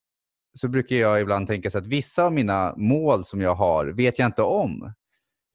[0.54, 4.20] så brukar jag ibland tänka så att vissa av mina mål som jag har vet
[4.20, 4.94] jag inte om.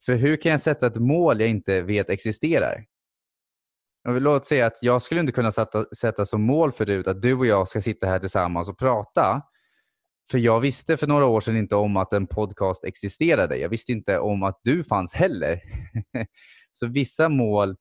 [0.05, 2.85] För hur kan jag sätta ett mål jag inte vet existerar?
[4.09, 7.45] Låt säga att jag skulle inte kunna sätta, sätta som mål förut att du och
[7.45, 9.41] jag ska sitta här tillsammans och prata.
[10.31, 13.57] För jag visste för några år sedan inte om att en podcast existerade.
[13.57, 15.59] Jag visste inte om att du fanns heller.
[16.71, 17.75] så vissa mål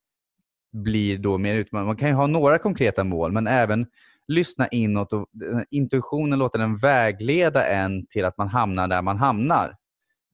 [0.73, 1.87] blir då mer utmanande.
[1.87, 3.87] Man kan ju ha några konkreta mål, men även
[4.29, 5.27] lyssna inåt och
[5.71, 9.77] intuitionen låter den vägleda en till att man hamnar där man hamnar.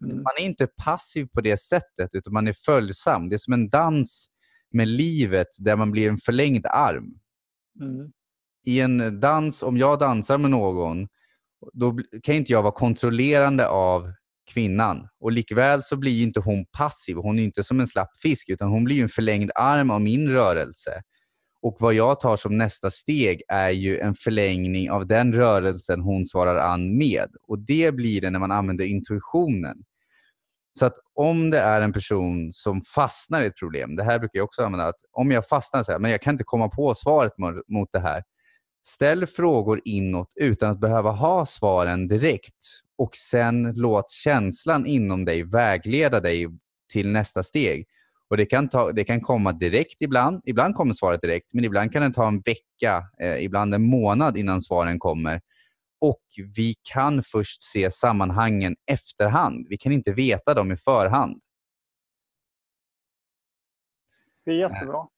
[0.04, 0.16] Mm.
[0.16, 3.28] Man är inte passiv på det sättet, utan man är följsam.
[3.28, 4.28] Det är som en dans
[4.72, 7.14] med livet där man blir en förlängd arm.
[7.80, 8.12] Mm.
[8.64, 11.08] I en dans, om jag dansar med någon,
[11.72, 14.12] då kan inte jag vara kontrollerande av
[14.50, 15.08] kvinnan.
[15.20, 17.16] Och likväl så blir inte hon passiv.
[17.16, 20.28] Hon är inte som en slapp fisk, utan hon blir en förlängd arm av min
[20.28, 21.02] rörelse.
[21.62, 26.24] Och vad jag tar som nästa steg är ju en förlängning av den rörelsen hon
[26.24, 27.28] svarar an med.
[27.42, 29.84] Och det blir det när man använder intuitionen.
[30.78, 34.38] Så att om det är en person som fastnar i ett problem, det här brukar
[34.38, 36.94] jag också använda, att om jag fastnar så här, men jag kan inte komma på
[36.94, 37.32] svaret
[37.68, 38.22] mot det här.
[38.86, 42.64] Ställ frågor inåt utan att behöva ha svaren direkt
[42.98, 46.46] och sen låt känslan inom dig vägleda dig
[46.92, 47.86] till nästa steg.
[48.30, 50.42] Och det kan, ta, det kan komma direkt ibland.
[50.44, 54.36] Ibland kommer svaret direkt, men ibland kan det ta en vecka, eh, ibland en månad
[54.36, 55.40] innan svaren kommer.
[56.02, 56.22] Och
[56.56, 59.66] vi kan först se sammanhangen efterhand.
[59.68, 61.40] Vi kan inte veta dem i förhand.
[64.44, 65.08] Det är jättebra.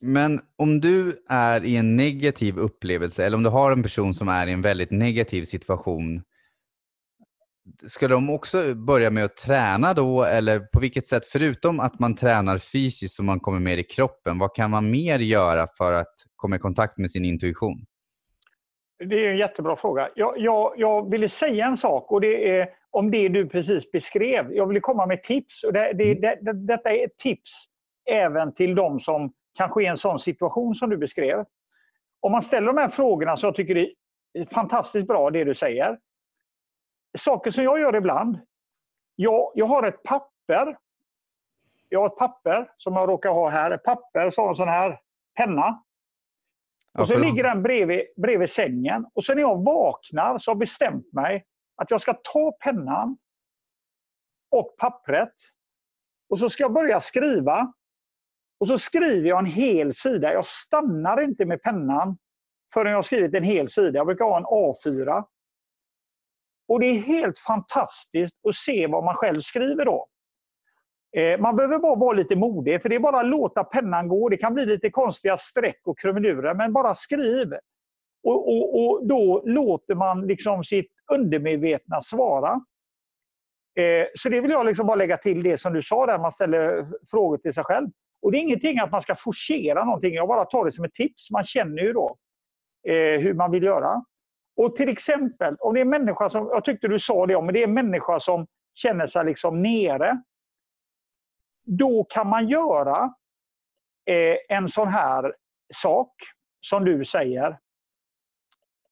[0.00, 4.28] Men om du är i en negativ upplevelse eller om du har en person som
[4.28, 6.22] är i en väldigt negativ situation,
[7.86, 12.16] Ska de också börja med att träna då eller på vilket sätt, förutom att man
[12.16, 16.14] tränar fysiskt och man kommer mer i kroppen, vad kan man mer göra för att
[16.36, 17.86] komma i kontakt med sin intuition?
[19.04, 20.08] Det är en jättebra fråga.
[20.14, 24.52] Jag, jag, jag ville säga en sak och det är om det du precis beskrev.
[24.52, 25.64] Jag ville komma med tips.
[25.64, 26.20] Och det, det, mm.
[26.20, 27.64] det, det, detta är ett tips
[28.10, 31.44] även till de som kanske är i en sån situation som du beskrev.
[32.20, 33.90] Om man ställer de här frågorna så jag tycker det
[34.32, 35.98] är fantastiskt bra det du säger
[37.18, 38.38] saker som jag gör ibland.
[39.16, 40.76] Jag, jag har ett papper.
[41.88, 43.70] Jag har ett papper som jag råkar ha här.
[43.70, 45.00] Ett papper som en sån här
[45.36, 45.82] penna.
[46.98, 49.06] Och så ligger den bredvid, bredvid sängen.
[49.14, 51.44] Och sen när jag vaknar så har jag bestämt mig
[51.82, 53.18] att jag ska ta pennan
[54.50, 55.34] och pappret.
[56.30, 57.72] Och så ska jag börja skriva.
[58.60, 60.32] Och så skriver jag en hel sida.
[60.32, 62.18] Jag stannar inte med pennan
[62.74, 63.98] förrän jag har skrivit en hel sida.
[63.98, 65.24] Jag brukar ha en A4.
[66.68, 70.06] Och det är helt fantastiskt att se vad man själv skriver då.
[71.16, 74.28] Eh, man behöver bara vara lite modig, för det är bara att låta pennan gå.
[74.28, 77.52] Det kan bli lite konstiga streck och krumelurer, men bara skriv.
[78.22, 82.60] Och, och, och då låter man liksom sitt undermedvetna svara.
[83.78, 86.32] Eh, så det vill jag liksom bara lägga till det som du sa där, man
[86.32, 87.88] ställer frågor till sig själv.
[88.22, 90.94] Och det är ingenting att man ska forcera någonting, jag bara tar det som ett
[90.94, 91.30] tips.
[91.30, 92.16] Man känner ju då
[92.88, 94.04] eh, hur man vill göra.
[94.56, 97.60] Och till exempel, om det är människa som, jag tyckte du sa det, men det
[97.60, 100.22] är en människa som känner sig liksom nere.
[101.64, 103.14] Då kan man göra
[104.06, 105.34] eh, en sån här
[105.74, 106.12] sak
[106.60, 107.48] som du säger.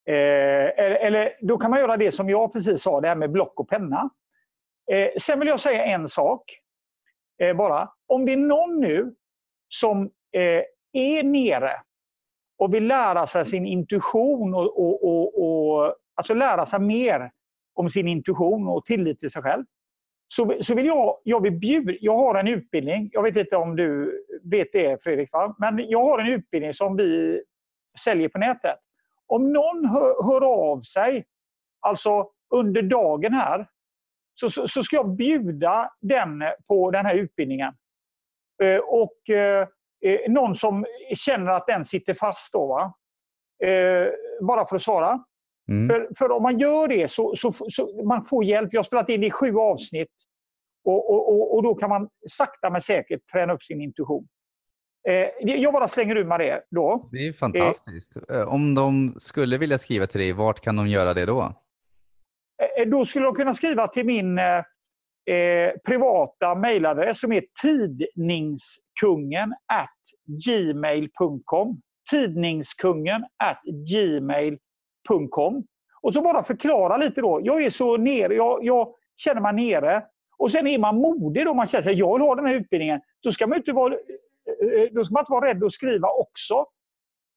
[0.09, 3.33] Eh, eller, eller, då kan man göra det som jag precis sa, det här med
[3.33, 4.11] block och penna.
[4.93, 6.43] Eh, sen vill jag säga en sak
[7.43, 7.89] eh, bara.
[8.07, 9.15] Om det är någon nu
[9.69, 10.63] som eh,
[10.93, 11.73] är nere
[12.59, 17.31] och vill lära sig sin intuition och, och, och, och alltså lära sig mer
[17.75, 19.65] om sin intuition och tillit till sig själv.
[20.29, 23.77] Så, så vill jag, jag vill bjuda, jag har en utbildning, jag vet inte om
[23.77, 25.57] du vet det Fredrik, va?
[25.59, 27.43] men jag har en utbildning som vi
[28.05, 28.77] säljer på nätet.
[29.27, 31.25] Om någon hör, hör av sig,
[31.81, 33.67] alltså under dagen här,
[34.35, 37.75] så, så, så, ska jag bjuda den på den här utbildningen.
[38.63, 39.69] Eh, och eh,
[40.05, 42.67] eh någon som känner att den sitter fast då.
[42.67, 42.95] Va?
[43.69, 44.07] Eh,
[44.41, 45.25] bara för att svara.
[45.69, 45.89] Mm.
[45.89, 48.73] För, för om man gör det så, så, så man får hjälp.
[48.73, 50.13] Jag har spelat in det i sju avsnitt.
[50.85, 54.27] Och, och, och, och, då kan man sakta men säkert träna upp sin intuition.
[55.09, 57.09] Eh, jag bara slänger ur mig det då.
[57.13, 58.17] Det är fantastiskt.
[58.31, 61.43] Eh, om de skulle vilja skriva till dig, vart kan de göra det då?
[62.79, 64.57] Eh, då skulle de kunna skriva till min eh,
[65.35, 69.91] eh, privata mejladress som är tidningskungen at
[70.45, 71.81] gmail.com.
[72.11, 73.61] Tidningskungen at
[73.91, 74.68] gmail.com.
[76.01, 77.41] Och så bara förklara lite då.
[77.43, 80.05] Jag är så nere, jag, jag känner mig nere.
[80.39, 83.01] Och sen är man modig då, man känner sig jag vill ha den här utbildningen.
[83.25, 83.95] Så ska man inte vara
[84.93, 86.67] då ska man inte vara rädd att skriva också.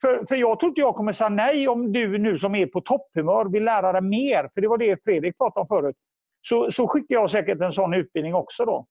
[0.01, 2.81] För, för jag tror inte jag kommer säga nej om du nu som är på
[2.81, 4.49] topphumör vill lära dig mer.
[4.53, 5.95] För det var det Fredrik pratade om förut.
[6.41, 8.85] Så, så skickar jag säkert en sån utbildning också då.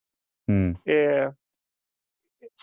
[0.49, 0.71] Mm.
[0.71, 1.33] Eh,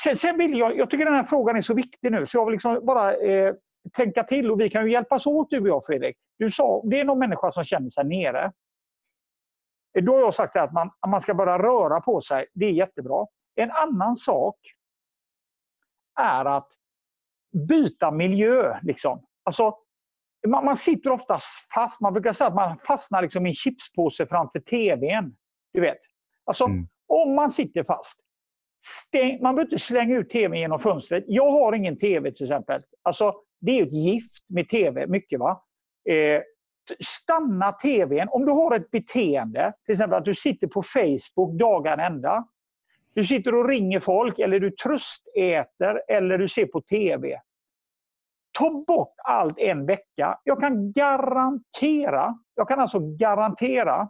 [0.03, 2.45] sen, sen, vill jag, jag tycker den här frågan är så viktig nu så jag
[2.45, 3.53] vill liksom bara eh,
[3.93, 6.17] tänka till och vi kan ju hjälpas åt du och jag Fredrik.
[6.37, 8.51] Du sa, det är någon människa som känner sig nere.
[10.01, 12.47] Då har jag sagt att man, att man ska börja röra på sig.
[12.53, 13.25] Det är jättebra.
[13.55, 14.55] En annan sak
[16.19, 16.67] är att
[17.67, 18.79] byta miljö.
[18.81, 19.25] Liksom.
[19.43, 19.77] Alltså,
[20.47, 21.39] man, man sitter ofta
[21.75, 22.01] fast.
[22.01, 25.35] Man brukar säga att man fastnar liksom i en chipspåse framför TVn.
[25.73, 25.99] Du vet.
[26.45, 26.87] Alltså, mm.
[27.07, 28.19] Om man sitter fast,
[28.83, 31.23] stäng, man behöver inte slänga ut TVn genom fönstret.
[31.27, 32.81] Jag har ingen TV till exempel.
[33.03, 35.39] Alltså, det är ett gift med TV, mycket.
[35.39, 35.63] va.
[36.09, 36.41] Eh,
[36.99, 38.27] stanna TVn.
[38.29, 42.47] Om du har ett beteende, till exempel att du sitter på Facebook dagen ända.
[43.13, 47.41] Du sitter och ringer folk eller du tröstäter eller du ser på TV.
[48.57, 50.39] Ta bort allt en vecka.
[50.43, 54.09] Jag kan garantera, jag kan alltså garantera,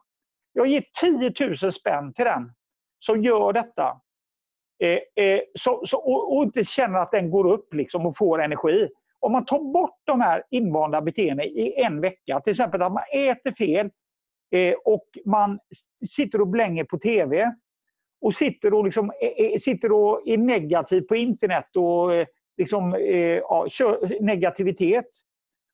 [0.53, 1.33] jag ger 10
[1.63, 2.53] 000 spänn till den
[2.99, 4.01] som gör detta.
[4.83, 8.41] Eh, eh, så, så, och, och, inte känner att den går upp liksom och får
[8.41, 8.89] energi.
[9.19, 13.03] Om man tar bort de här invanda beteendena i en vecka, till exempel att man
[13.13, 13.89] äter fel
[14.51, 15.59] eh, och man
[16.15, 17.51] sitter och blänger på TV
[18.21, 22.09] och sitter och, liksom, eh, eh, sitter och är negativ på internet och
[22.57, 22.95] liksom,
[23.41, 23.67] ja,
[24.21, 25.05] negativitet.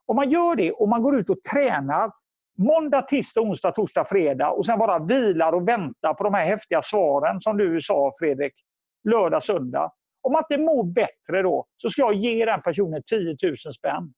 [0.06, 2.12] Om man gör det och man går ut och tränar
[2.58, 6.82] måndag, tisdag, onsdag, torsdag, fredag och sen bara vilar och väntar på de här häftiga
[6.82, 8.54] svaren som du sa Fredrik,
[9.10, 9.92] lördag, söndag.
[10.24, 14.14] Om man inte mår bättre då så ska jag ge den personen 10 000 spänn.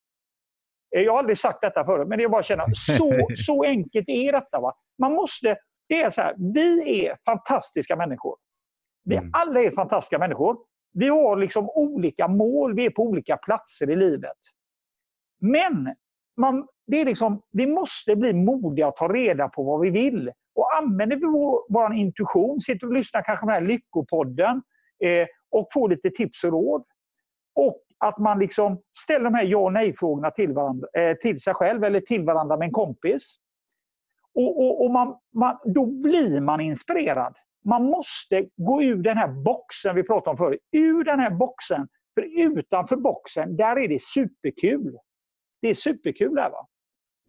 [0.90, 2.66] Jag har aldrig sagt detta förut, men det är bara att känna,
[2.98, 4.60] så, så enkelt är detta.
[4.60, 4.74] Va?
[4.98, 8.36] Man måste, det är så här, vi är fantastiska människor.
[9.04, 9.32] Vi mm.
[9.34, 10.58] alla är fantastiska människor.
[10.94, 14.38] Vi har liksom olika mål, vi är på olika platser i livet.
[15.42, 15.96] Men
[16.38, 20.32] man, det är liksom, vi måste bli modiga och ta reda på vad vi vill.
[20.56, 24.62] Och använder vi vår, vår intuition, sitter och lyssnar kanske på den här Lyckopodden
[25.04, 26.84] eh, och får lite tips och råd.
[27.56, 30.50] Och att man liksom ställer de här ja och nej-frågorna till,
[30.98, 33.38] eh, till sig själv eller till varandra med en kompis.
[34.34, 37.36] Och, och, och man, man, då blir man inspirerad.
[37.66, 40.60] Man måste gå ur den här boxen vi pratade om förut.
[40.72, 41.88] Ur den här boxen.
[42.14, 44.98] För utanför boxen, där är det superkul.
[45.62, 46.50] Det är superkul där.
[46.50, 46.68] Va?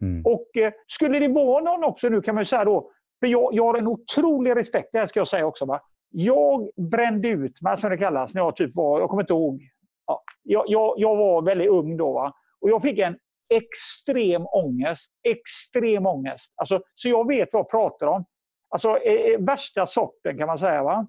[0.01, 0.25] Mm.
[0.25, 3.63] Och eh, skulle det vara någon också nu kan man säga då, för jag, jag
[3.63, 5.65] har en otrolig respekt, det här ska jag säga också.
[5.65, 5.81] Va?
[6.19, 9.61] Jag brände ut mig som det kallas när jag typ var, jag kommer inte ihåg.
[10.05, 12.13] Ja, jag, jag, jag var väldigt ung då.
[12.13, 12.33] Va?
[12.61, 13.17] Och jag fick en
[13.53, 15.11] extrem ångest.
[15.23, 16.53] Extrem ångest.
[16.55, 18.25] Alltså, så jag vet vad jag pratar om.
[18.69, 20.83] Alltså eh, eh, värsta sorten kan man säga.
[20.83, 21.07] Va?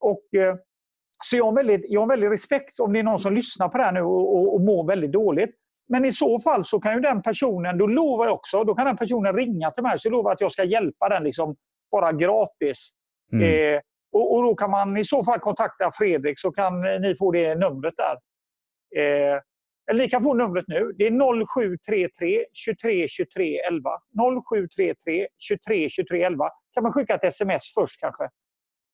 [0.00, 0.56] Och, eh,
[1.24, 3.78] så jag har, väldigt, jag har väldigt respekt om det är någon som lyssnar på
[3.78, 5.50] det här nu och, och, och mår väldigt dåligt.
[5.88, 8.86] Men i så fall så kan ju den personen, då lovar jag också, då kan
[8.86, 11.56] den personen ringa till mig så lovar jag att jag ska hjälpa den liksom
[11.90, 12.90] bara gratis.
[13.32, 13.74] Mm.
[13.74, 13.80] Eh,
[14.12, 17.54] och, och, då kan man i så fall kontakta Fredrik så kan ni få det
[17.54, 18.16] numret där.
[19.02, 19.40] Eh,
[19.90, 20.92] eller ni kan få numret nu.
[20.98, 23.90] Det är 0733 23 23 11.
[24.50, 26.48] 0733 23 23 11.
[26.74, 28.28] Kan man skicka ett sms först kanske.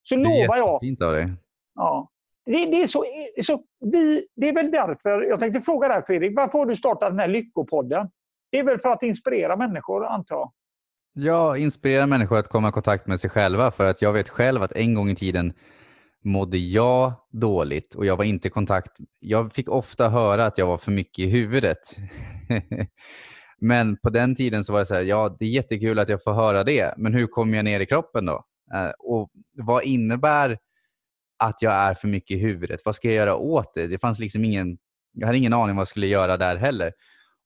[0.02, 0.80] Så det lovar jag.
[0.80, 1.32] Fint av dig.
[1.74, 2.10] Ja.
[2.46, 3.04] Det, det, är så,
[3.42, 7.10] så vi, det är väl därför, jag tänkte fråga dig Fredrik, varför har du startat
[7.10, 8.10] den här Lyckopodden?
[8.50, 10.52] Det är väl för att inspirera människor antar jag?
[11.16, 14.62] Ja, inspirera människor att komma i kontakt med sig själva för att jag vet själv
[14.62, 15.52] att en gång i tiden
[16.24, 18.92] mådde jag dåligt och jag var inte i kontakt.
[19.20, 21.78] Jag fick ofta höra att jag var för mycket i huvudet.
[23.60, 26.22] men på den tiden så var det så här, ja det är jättekul att jag
[26.22, 28.44] får höra det, men hur kommer jag ner i kroppen då?
[28.74, 30.58] Eh, och vad innebär
[31.38, 32.80] att jag är för mycket i huvudet?
[32.84, 33.86] Vad ska jag göra åt det?
[33.86, 34.78] Det fanns liksom ingen,
[35.12, 36.92] jag hade ingen aning vad jag skulle göra där heller.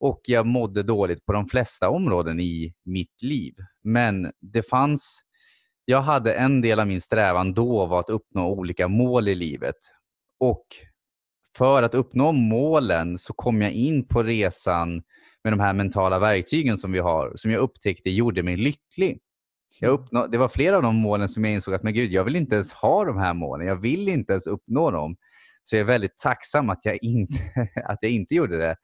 [0.01, 3.55] Och jag mådde dåligt på de flesta områden i mitt liv.
[3.85, 5.23] Men det fanns
[5.91, 9.75] jag hade en del av min strävan då var att uppnå olika mål i livet.
[10.41, 10.65] Och
[11.57, 15.03] för att uppnå målen så kom jag in på resan
[15.45, 19.19] med de här mentala verktygen som vi har, som jag upptäckte gjorde mig lycklig.
[19.81, 22.25] Jag uppnå, det var flera av de målen som jag insåg att men gud, jag
[22.25, 23.67] vill inte ens ha de här målen.
[23.67, 25.17] Jag vill inte ens uppnå dem.
[25.65, 27.35] Så jag är väldigt tacksam att jag inte,
[27.85, 28.77] att jag inte gjorde det.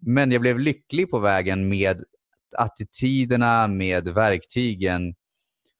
[0.00, 2.04] Men jag blev lycklig på vägen med
[2.56, 5.14] attityderna, med verktygen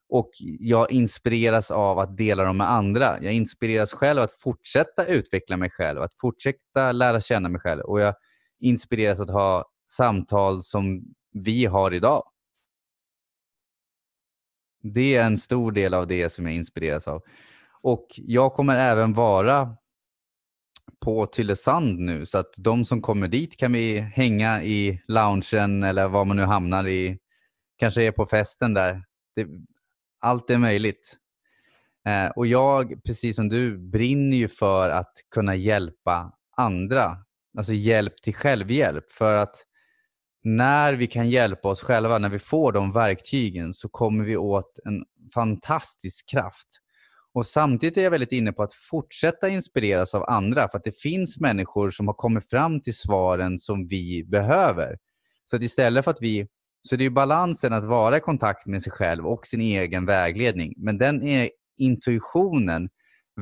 [0.08, 3.22] och jag inspireras av att dela dem med andra.
[3.22, 8.00] Jag inspireras själv att fortsätta utveckla mig själv, att fortsätta lära känna mig själv och
[8.00, 8.14] jag
[8.60, 11.02] inspireras att ha samtal som
[11.32, 12.22] vi har idag.
[14.82, 17.22] Det är en stor del av det som jag inspireras av.
[17.82, 19.76] Och jag kommer även vara
[21.00, 26.08] på Tylösand nu så att de som kommer dit kan vi hänga i loungen eller
[26.08, 27.18] var man nu hamnar i.
[27.78, 29.04] Kanske är på festen där.
[29.36, 29.46] Det,
[30.20, 31.16] allt är möjligt.
[32.06, 37.18] Eh, och jag, precis som du, brinner ju för att kunna hjälpa andra.
[37.58, 39.12] Alltså hjälp till självhjälp.
[39.12, 39.56] För att
[40.42, 44.78] när vi kan hjälpa oss själva, när vi får de verktygen, så kommer vi åt
[44.84, 46.68] en fantastisk kraft.
[47.32, 51.00] Och Samtidigt är jag väldigt inne på att fortsätta inspireras av andra, för att det
[51.00, 54.98] finns människor som har kommit fram till svaren som vi behöver.
[55.44, 56.46] Så att istället för att vi...
[56.82, 60.74] Så det är balansen att vara i kontakt med sig själv och sin egen vägledning.
[60.76, 62.88] Men den är intuitionen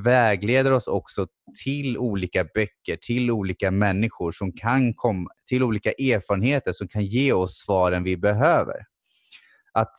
[0.05, 1.26] vägleder oss också
[1.64, 7.32] till olika böcker, till olika människor, som kan komma, till olika erfarenheter som kan ge
[7.32, 8.76] oss svaren vi behöver.
[9.72, 9.93] Att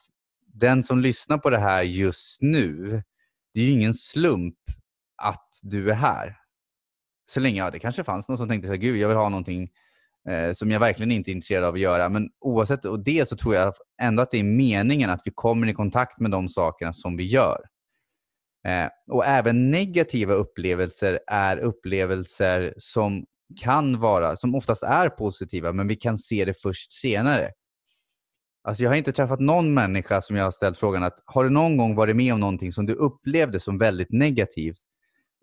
[0.54, 3.04] den som lyssnar på det här just nu,
[3.60, 4.56] det är ju ingen slump
[5.22, 6.38] att du är här.
[7.32, 9.30] Så länge, ja, det kanske fanns någon som tänkte så här, gud, jag vill ha
[9.30, 9.70] någonting
[10.30, 12.10] eh, som jag verkligen inte är intresserad av att göra.
[12.10, 15.74] Men oavsett det så tror jag ändå att det är meningen att vi kommer i
[15.74, 17.62] kontakt med de sakerna som vi gör.
[18.68, 23.26] Eh, och även negativa upplevelser är upplevelser som
[23.62, 27.52] kan vara, som oftast är positiva, men vi kan se det först senare.
[28.64, 31.50] Alltså jag har inte träffat någon människa som jag har ställt frågan att har du
[31.50, 34.80] någon gång varit med om någonting som du upplevde som väldigt negativt,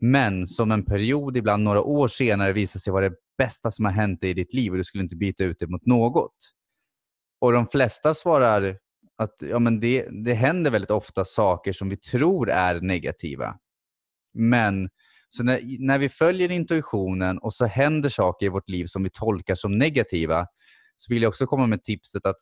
[0.00, 3.92] men som en period, ibland några år senare, visar sig vara det bästa som har
[3.92, 6.36] hänt dig i ditt liv och du skulle inte byta ut det mot något.
[7.40, 8.78] Och de flesta svarar
[9.16, 13.58] att ja, men det, det händer väldigt ofta saker som vi tror är negativa.
[14.34, 14.88] Men
[15.28, 19.10] så när, när vi följer intuitionen och så händer saker i vårt liv som vi
[19.10, 20.46] tolkar som negativa,
[20.96, 22.36] så vill jag också komma med tipset att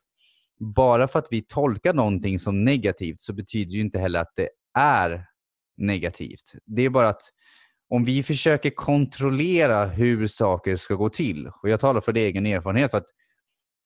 [0.58, 4.48] bara för att vi tolkar någonting som negativt så betyder det inte heller att det
[4.78, 5.26] är
[5.76, 6.52] negativt.
[6.64, 7.22] Det är bara att
[7.88, 12.90] om vi försöker kontrollera hur saker ska gå till, och jag talar för egen erfarenhet,
[12.90, 13.06] för att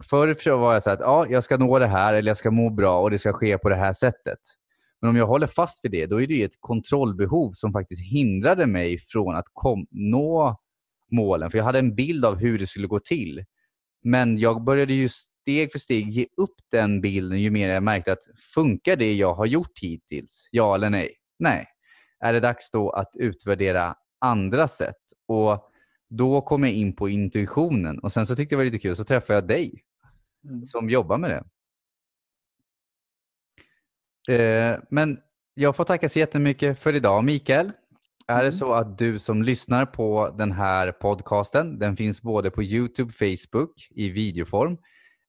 [0.04, 2.70] Förr var jag så att ja, jag ska nå det här eller jag ska må
[2.70, 4.38] bra och det ska ske på det här sättet.
[5.00, 8.66] Men om jag håller fast vid det, då är det ett kontrollbehov som faktiskt hindrade
[8.66, 10.60] mig från att kom, nå
[11.10, 11.50] målen.
[11.50, 13.44] För jag hade en bild av hur det skulle gå till.
[14.04, 15.08] Men jag började ju
[15.48, 18.22] steg för steg ge upp den bilden ju mer jag märkte att
[18.54, 20.48] funkar det jag har gjort hittills?
[20.50, 21.10] Ja eller nej?
[21.38, 21.66] Nej.
[22.20, 24.96] Är det dags då att utvärdera andra sätt?
[25.28, 25.70] Och
[26.10, 28.96] då kom jag in på intuitionen och sen så tyckte jag det var lite kul,
[28.96, 29.82] så träffade jag dig
[30.48, 30.64] mm.
[30.64, 31.44] som jobbar med det.
[34.34, 35.18] Eh, men
[35.54, 37.66] jag får tacka så jättemycket för idag Mikael.
[37.66, 37.74] Mm.
[38.28, 38.52] Är det mm.
[38.52, 43.88] så att du som lyssnar på den här podcasten, den finns både på Youtube, Facebook
[43.90, 44.78] i videoform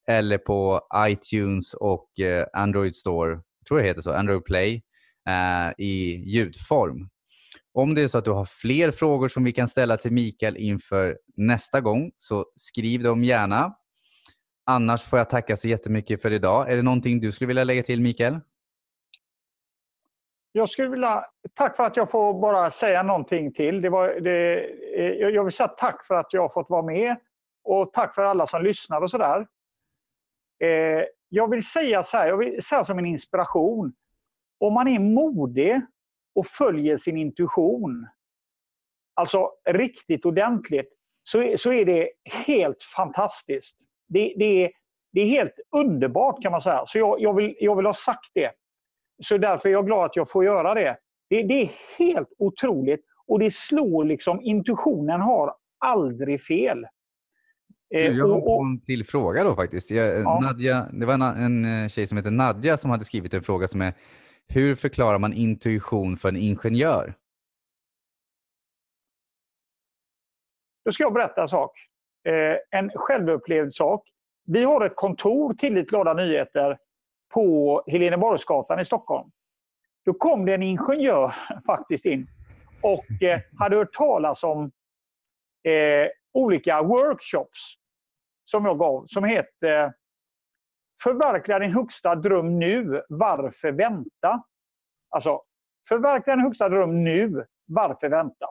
[0.10, 4.84] eller på iTunes och eh, Android Store, jag tror det heter så, Android Play
[5.30, 7.10] eh, i ljudform.
[7.74, 10.57] Om det är så att du har fler frågor som vi kan ställa till Mikael
[10.57, 13.76] inför nästa gång så skriv dem gärna.
[14.66, 16.72] Annars får jag tacka så jättemycket för idag.
[16.72, 18.39] Är det någonting du skulle vilja lägga till Mikael?
[20.51, 23.82] Jag skulle vilja, tack för att jag får bara säga någonting till.
[23.82, 24.60] Det var, det,
[24.97, 27.18] eh, jag vill säga tack för att jag har fått vara med
[27.64, 29.47] och tack för alla som lyssnar och sådär.
[30.60, 33.93] Eh, jag vill säga så här, jag vill säga som en inspiration.
[34.60, 35.82] Om man är modig
[36.36, 38.07] och följer sin intuition,
[39.14, 40.89] alltså riktigt ordentligt,
[41.24, 42.10] så, så är det
[42.45, 43.78] helt fantastiskt.
[44.07, 44.72] Det, det, är,
[45.12, 46.84] det är helt underbart kan man säga.
[46.88, 48.51] Så jag, jag, vill, jag vill ha sagt det.
[49.24, 50.97] Så därför är jag glad att jag får göra det.
[51.30, 56.86] Det, det är helt otroligt och det slår liksom, intuitionen har aldrig fel.
[57.95, 59.91] Eh, jag har och, en till fråga då faktiskt.
[59.91, 60.39] Jag, ja.
[60.39, 63.81] Nadja, det var en, en tjej som heter Nadja som hade skrivit en fråga som
[63.81, 63.93] är
[64.47, 67.13] hur förklarar man intuition för en ingenjör?
[70.85, 71.71] Då ska jag berätta en sak.
[72.27, 74.09] Eh, en självupplevd sak.
[74.45, 76.77] Vi har ett kontor, Tillit glada nyheter,
[77.33, 79.31] på Heleneborgsgatan i Stockholm.
[80.05, 81.35] Då kom det en ingenjör
[81.65, 82.27] faktiskt in
[82.81, 84.71] och eh, hade hört talas om
[85.63, 87.78] eh, olika workshops
[88.52, 89.93] som jag gav som heter
[91.04, 93.04] Förverkliga din högsta dröm nu.
[93.10, 94.43] Varför vänta?
[95.10, 95.41] Alltså,
[95.88, 97.45] förverkliga din högsta dröm nu.
[97.66, 98.45] Varför vänta?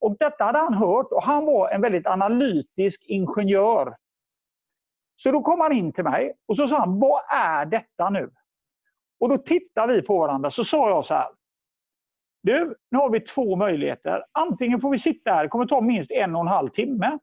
[0.00, 3.96] Och detta hade han hört och han var en väldigt analytisk ingenjör.
[5.16, 8.30] Så då kom han in till mig och så sa han, vad är detta nu?
[9.20, 11.28] Och då tittade vi på varandra så sa jag så här.
[12.42, 14.24] Du, nu har vi två möjligheter.
[14.32, 17.18] Antingen får vi sitta här, det kommer ta minst en och en halv timme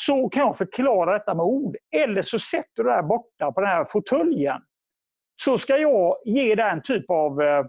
[0.00, 1.76] så kan jag förklara detta med ord.
[1.96, 4.62] Eller så sätter du där borta på den här fåtöljen.
[5.42, 7.66] Så ska jag ge dig en typ av eh,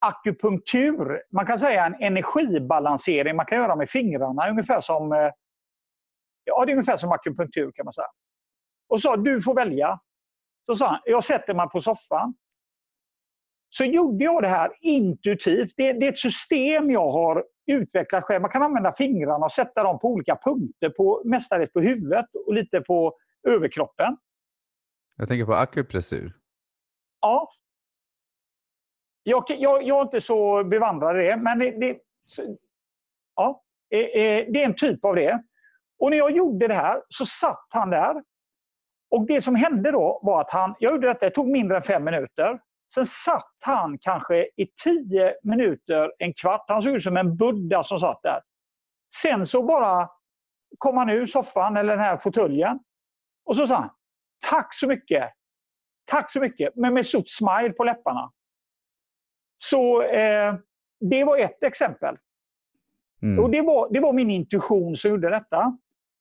[0.00, 4.50] akupunktur, man kan säga en energibalansering man kan göra med fingrarna.
[4.50, 5.30] Ungefär som, eh,
[6.44, 8.10] ja, det är ungefär som akupunktur kan man säga.
[8.88, 10.00] Och sa du får välja.
[10.66, 12.34] Så sa han, jag sätter mig på soffan.
[13.70, 15.72] Så gjorde jag det här intuitivt.
[15.76, 18.42] Det, det är ett system jag har utvecklat själv.
[18.42, 22.54] Man kan använda fingrarna och sätta dem på olika punkter, på, mestadels på huvudet och
[22.54, 24.16] lite på överkroppen.
[25.16, 26.36] Jag tänker på akupressur.
[27.20, 27.48] Ja.
[29.22, 31.98] Jag, jag, jag är inte så bevandrad i det, men det, det,
[33.36, 35.42] ja, det är en typ av det.
[35.98, 38.22] Och när jag gjorde det här så satt han där.
[39.10, 41.82] Och det som hände då var att han, jag gjorde detta, det tog mindre än
[41.82, 42.60] fem minuter.
[42.94, 46.64] Sen satt han kanske i tio minuter, en kvart.
[46.68, 48.40] Han såg ut som en buddha som satt där.
[49.22, 50.08] Sen så bara
[50.78, 52.78] kom han ur soffan eller den här fåtöljen.
[53.44, 53.90] Och så sa han
[54.48, 55.32] Tack så mycket!
[56.04, 56.76] Tack så mycket!
[56.76, 58.32] Men med stort smile på läpparna.
[59.58, 60.54] Så eh,
[61.00, 62.16] det var ett exempel.
[63.22, 63.44] Mm.
[63.44, 65.78] Och det var, det var min intuition som gjorde detta.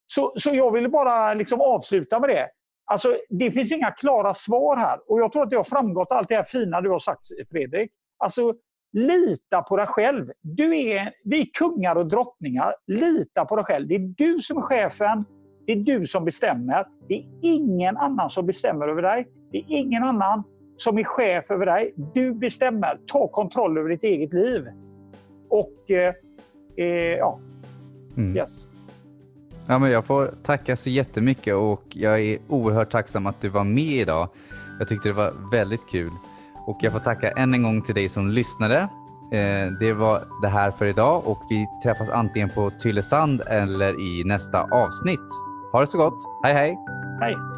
[0.08, 2.50] Så, så jag ville bara liksom avsluta med det.
[2.92, 5.00] Alltså, det finns inga klara svar här.
[5.08, 7.92] Och jag tror att det har framgått allt det här fina du har sagt Fredrik.
[8.18, 8.54] Alltså,
[8.94, 10.32] lita på dig själv.
[10.42, 12.76] Du är, vi är kungar och drottningar.
[12.88, 13.88] Lita på dig själv.
[13.88, 15.26] Det är du som är chefen.
[15.66, 16.86] Det är du som bestämmer.
[17.08, 19.28] Det är ingen annan som bestämmer över dig.
[19.52, 20.44] Det är ingen annan
[20.78, 21.94] som är chef över dig.
[22.14, 23.00] Du bestämmer.
[23.08, 24.68] Ta kontroll över ditt eget liv.
[25.50, 26.14] Och eh,
[26.78, 27.40] eh, ja,
[28.18, 28.38] mm.
[28.38, 28.71] yes.
[29.68, 33.64] Ja, men jag får tacka så jättemycket och jag är oerhört tacksam att du var
[33.64, 34.30] med idag.
[34.80, 36.12] Jag tyckte det var väldigt kul
[36.68, 38.78] och jag får tacka än en gång till dig som lyssnade.
[39.32, 44.24] Eh, det var det här för idag och vi träffas antingen på Tylösand eller i
[44.24, 45.30] nästa avsnitt.
[45.72, 46.18] Ha det så gott.
[46.44, 46.78] Hej hej!
[47.20, 47.51] Hej!